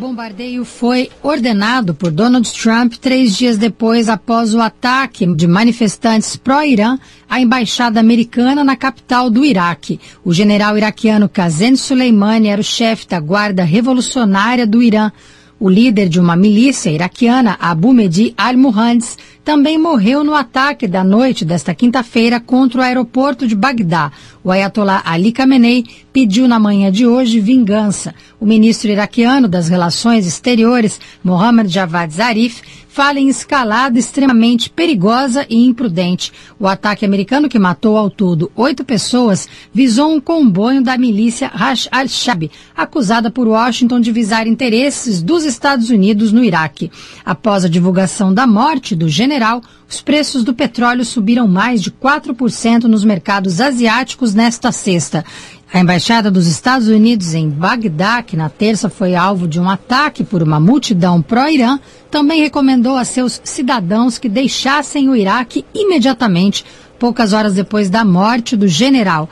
bombardeio 0.00 0.64
foi 0.64 1.10
ordenado 1.22 1.94
por 1.94 2.10
Donald 2.10 2.50
Trump 2.52 2.94
três 2.94 3.36
dias 3.36 3.58
depois 3.58 4.08
após 4.08 4.54
o 4.54 4.60
ataque 4.60 5.26
de 5.34 5.46
manifestantes 5.46 6.36
pró-Irã 6.36 6.98
à 7.28 7.38
embaixada 7.38 8.00
americana 8.00 8.64
na 8.64 8.76
capital 8.76 9.28
do 9.28 9.44
Iraque. 9.44 10.00
O 10.24 10.32
general 10.32 10.76
iraquiano 10.76 11.28
Qasem 11.28 11.76
Soleimani 11.76 12.48
era 12.48 12.60
o 12.60 12.64
chefe 12.64 13.06
da 13.06 13.20
guarda 13.20 13.62
revolucionária 13.62 14.66
do 14.66 14.82
Irã. 14.82 15.12
O 15.60 15.68
líder 15.68 16.08
de 16.08 16.18
uma 16.18 16.34
milícia 16.34 16.88
iraquiana, 16.88 17.54
Abu 17.60 17.92
Mehdi 17.92 18.32
al-Muhandis, 18.34 19.18
também 19.44 19.76
morreu 19.76 20.24
no 20.24 20.34
ataque 20.34 20.88
da 20.88 21.04
noite 21.04 21.44
desta 21.44 21.74
quinta-feira 21.74 22.40
contra 22.40 22.80
o 22.80 22.82
aeroporto 22.82 23.46
de 23.46 23.54
Bagdá. 23.54 24.10
O 24.42 24.50
Ayatollah 24.50 25.02
Ali 25.04 25.32
Khamenei 25.32 25.84
pediu 26.14 26.48
na 26.48 26.58
manhã 26.58 26.90
de 26.90 27.06
hoje 27.06 27.40
vingança. 27.40 28.14
O 28.40 28.46
ministro 28.46 28.90
iraquiano 28.90 29.46
das 29.46 29.68
Relações 29.68 30.26
Exteriores, 30.26 30.98
Mohammad 31.22 31.68
Javad 31.68 32.10
Zarif, 32.10 32.62
fala 32.92 33.20
em 33.20 33.28
escalada 33.28 33.98
extremamente 33.98 34.68
perigosa 34.68 35.46
e 35.48 35.64
imprudente. 35.64 36.32
O 36.58 36.66
ataque 36.66 37.04
americano 37.04 37.48
que 37.48 37.58
matou 37.58 37.96
ao 37.96 38.10
todo 38.10 38.50
oito 38.56 38.84
pessoas 38.84 39.48
visou 39.72 40.12
um 40.12 40.20
comboio 40.20 40.82
da 40.82 40.98
milícia 40.98 41.46
Rash 41.48 41.88
al-Shab, 41.92 42.50
acusada 42.76 43.30
por 43.30 43.46
Washington 43.46 44.00
de 44.00 44.10
visar 44.10 44.46
interesses 44.48 45.22
dos 45.22 45.44
Estados 45.44 45.88
Unidos 45.88 46.32
no 46.32 46.42
Iraque. 46.42 46.90
Após 47.24 47.64
a 47.64 47.68
divulgação 47.68 48.34
da 48.34 48.44
morte 48.44 48.96
do 48.96 49.08
general, 49.08 49.62
os 49.88 50.00
preços 50.00 50.42
do 50.42 50.52
petróleo 50.52 51.04
subiram 51.04 51.46
mais 51.46 51.80
de 51.80 51.90
4% 51.92 52.84
nos 52.84 53.04
mercados 53.04 53.60
asiáticos 53.60 54.34
nesta 54.34 54.72
sexta. 54.72 55.24
A 55.72 55.78
embaixada 55.78 56.32
dos 56.32 56.48
Estados 56.48 56.88
Unidos 56.88 57.32
em 57.32 57.48
Bagdá, 57.48 58.24
que 58.24 58.36
na 58.36 58.48
terça 58.48 58.90
foi 58.90 59.14
alvo 59.14 59.46
de 59.46 59.60
um 59.60 59.70
ataque 59.70 60.24
por 60.24 60.42
uma 60.42 60.58
multidão 60.58 61.22
pró-Irã, 61.22 61.78
também 62.10 62.42
recomendou 62.42 62.96
a 62.96 63.04
seus 63.04 63.40
cidadãos 63.44 64.18
que 64.18 64.28
deixassem 64.28 65.08
o 65.08 65.14
Iraque 65.14 65.64
imediatamente, 65.72 66.64
poucas 66.98 67.32
horas 67.32 67.54
depois 67.54 67.88
da 67.88 68.04
morte 68.04 68.56
do 68.56 68.66
general. 68.66 69.28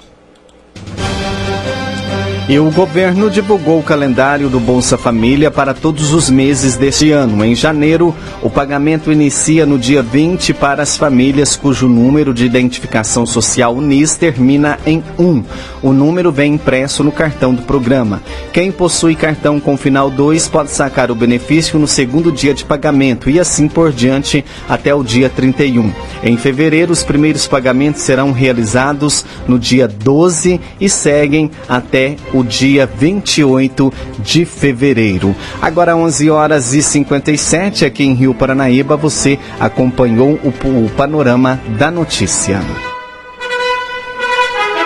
E 2.49 2.59
o 2.59 2.71
governo 2.71 3.29
divulgou 3.29 3.79
o 3.79 3.83
calendário 3.83 4.49
do 4.49 4.59
Bolsa 4.59 4.97
Família 4.97 5.51
para 5.51 5.75
todos 5.75 6.15
os 6.15 6.31
meses 6.31 6.79
deste 6.79 7.13
ano. 7.13 7.45
Em 7.45 7.55
janeiro, 7.55 8.15
o 8.41 8.49
pagamento 8.49 9.13
inicia 9.13 9.67
no 9.67 9.79
dia 9.79 10.03
20 10.03 10.55
para 10.55 10.83
as 10.83 10.97
famílias 10.97 11.57
cujo 11.57 11.87
número 11.87 12.33
de 12.33 12.47
identificação 12.47 13.27
social 13.27 13.75
UNIS 13.75 14.17
termina 14.17 14.79
em 14.87 15.05
1. 15.19 15.45
O 15.83 15.93
número 15.93 16.33
vem 16.33 16.55
impresso 16.55 17.05
no 17.05 17.13
cartão 17.13 17.55
do 17.55 17.61
programa. 17.61 18.23
Quem 18.51 18.73
possui 18.73 19.15
cartão 19.15 19.61
com 19.61 19.77
final 19.77 20.11
2 20.11 20.49
pode 20.49 20.71
sacar 20.71 21.11
o 21.11 21.15
benefício 21.15 21.79
no 21.79 21.87
segundo 21.87 22.33
dia 22.33 22.55
de 22.55 22.65
pagamento 22.65 23.29
e 23.29 23.39
assim 23.39 23.69
por 23.69 23.93
diante 23.93 24.43
até 24.67 24.95
o 24.95 25.05
dia 25.05 25.29
31. 25.29 25.93
Em 26.23 26.39
fevereiro, 26.39 26.95
os 26.95 27.03
primeiros 27.03 27.47
pagamentos 27.47 28.01
serão 28.01 28.33
realizados 28.33 29.23
no 29.47 29.59
dia 29.59 29.87
12 29.87 30.59
e 30.81 30.89
seguem 30.89 31.51
até 31.69 32.17
o 32.33 32.38
o 32.39 32.45
dia 32.45 32.87
28 32.87 33.93
de 34.19 34.45
fevereiro. 34.45 35.35
Agora 35.61 35.97
11 35.97 36.31
horas 36.31 36.73
e 36.75 36.83
57 36.83 37.85
aqui 37.85 38.05
em 38.05 38.15
Rio 38.15 38.35
Paranaíba, 38.35 38.97
você 38.97 39.39
acompanhou 39.59 40.39
o, 40.43 40.85
o 40.85 40.91
panorama 40.91 41.61
da 41.79 41.91
notícia. 41.91 42.61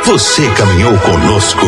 Você 0.04 0.46
caminhou 0.50 0.98
conosco 0.98 1.66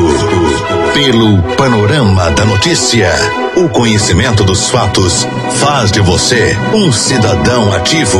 pelo 0.93 1.43
panorama 1.55 2.31
da 2.33 2.45
notícia. 2.45 3.11
O 3.57 3.69
conhecimento 3.69 4.43
dos 4.43 4.69
fatos 4.69 5.27
faz 5.61 5.93
de 5.93 6.01
você 6.01 6.57
um 6.75 6.93
cidadão 6.93 7.73
ativo. 7.73 8.19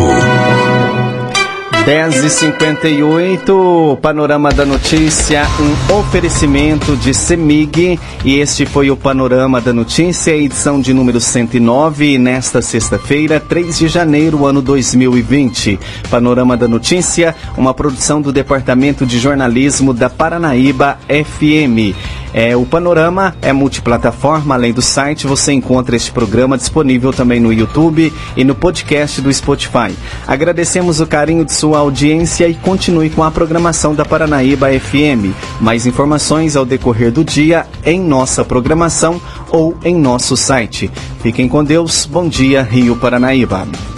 10 1.85 2.25
e 2.25 2.31
58 2.31 3.99
Panorama 4.01 4.51
da 4.51 4.65
Notícia, 4.65 5.43
um 5.61 5.99
oferecimento 5.99 6.97
de 6.97 7.13
Semig. 7.13 8.01
E 8.25 8.39
este 8.39 8.65
foi 8.65 8.91
o 8.91 8.97
Panorama 8.97 9.61
da 9.61 9.71
Notícia, 9.71 10.35
edição 10.35 10.81
de 10.81 10.95
número 10.95 11.21
109, 11.21 12.17
nesta 12.17 12.63
sexta-feira, 12.63 13.39
3 13.39 13.79
de 13.79 13.89
janeiro, 13.89 14.47
ano 14.47 14.63
2020. 14.63 15.79
Panorama 16.11 16.57
da 16.57 16.67
Notícia, 16.67 17.37
uma 17.55 17.75
produção 17.75 18.23
do 18.23 18.33
Departamento 18.33 19.05
de 19.05 19.19
Jornalismo 19.19 19.93
da 19.93 20.09
Paranaíba 20.09 20.99
FM. 21.07 22.24
É, 22.35 22.57
o 22.57 22.67
Panorama 22.67 23.37
é 23.41 23.53
multiplataforma, 23.53 24.57
além 24.57 24.73
do 24.73 24.83
site, 24.83 25.25
você 25.25 25.53
encontra 25.53 25.95
este 25.95 26.11
programa 26.11 26.59
disponível 26.59 27.13
também 27.13 27.39
no 27.39 27.53
YouTube 27.53 28.13
e 28.37 28.43
no 28.45 28.57
podcast 28.57 29.21
do 29.21 29.33
Spotify. 29.33 29.95
Agradecemos 30.27 31.01
o 31.01 31.07
carinho 31.07 31.45
de 31.45 31.53
sua 31.53 31.79
audiência 31.79 32.49
e 32.49 32.55
continue 32.55 33.09
com 33.09 33.23
a 33.23 33.31
programação 33.31 33.95
da 33.95 34.05
Paranaíba 34.05 34.69
FM. 34.69 35.33
Mais 35.61 35.87
informações 35.87 36.57
ao 36.57 36.65
decorrer 36.65 37.13
do 37.13 37.25
dia 37.25 37.67
em 37.87 38.01
nossa 38.01 38.45
programação 38.45 39.23
ou 39.51 39.77
em 39.85 39.95
nosso 39.95 40.37
site. 40.37 40.91
Fiquem 41.23 41.49
com 41.49 41.63
Deus. 41.63 42.05
Bom 42.05 42.29
dia, 42.29 42.63
Rio 42.63 42.97
Paranaíba. 42.97 43.94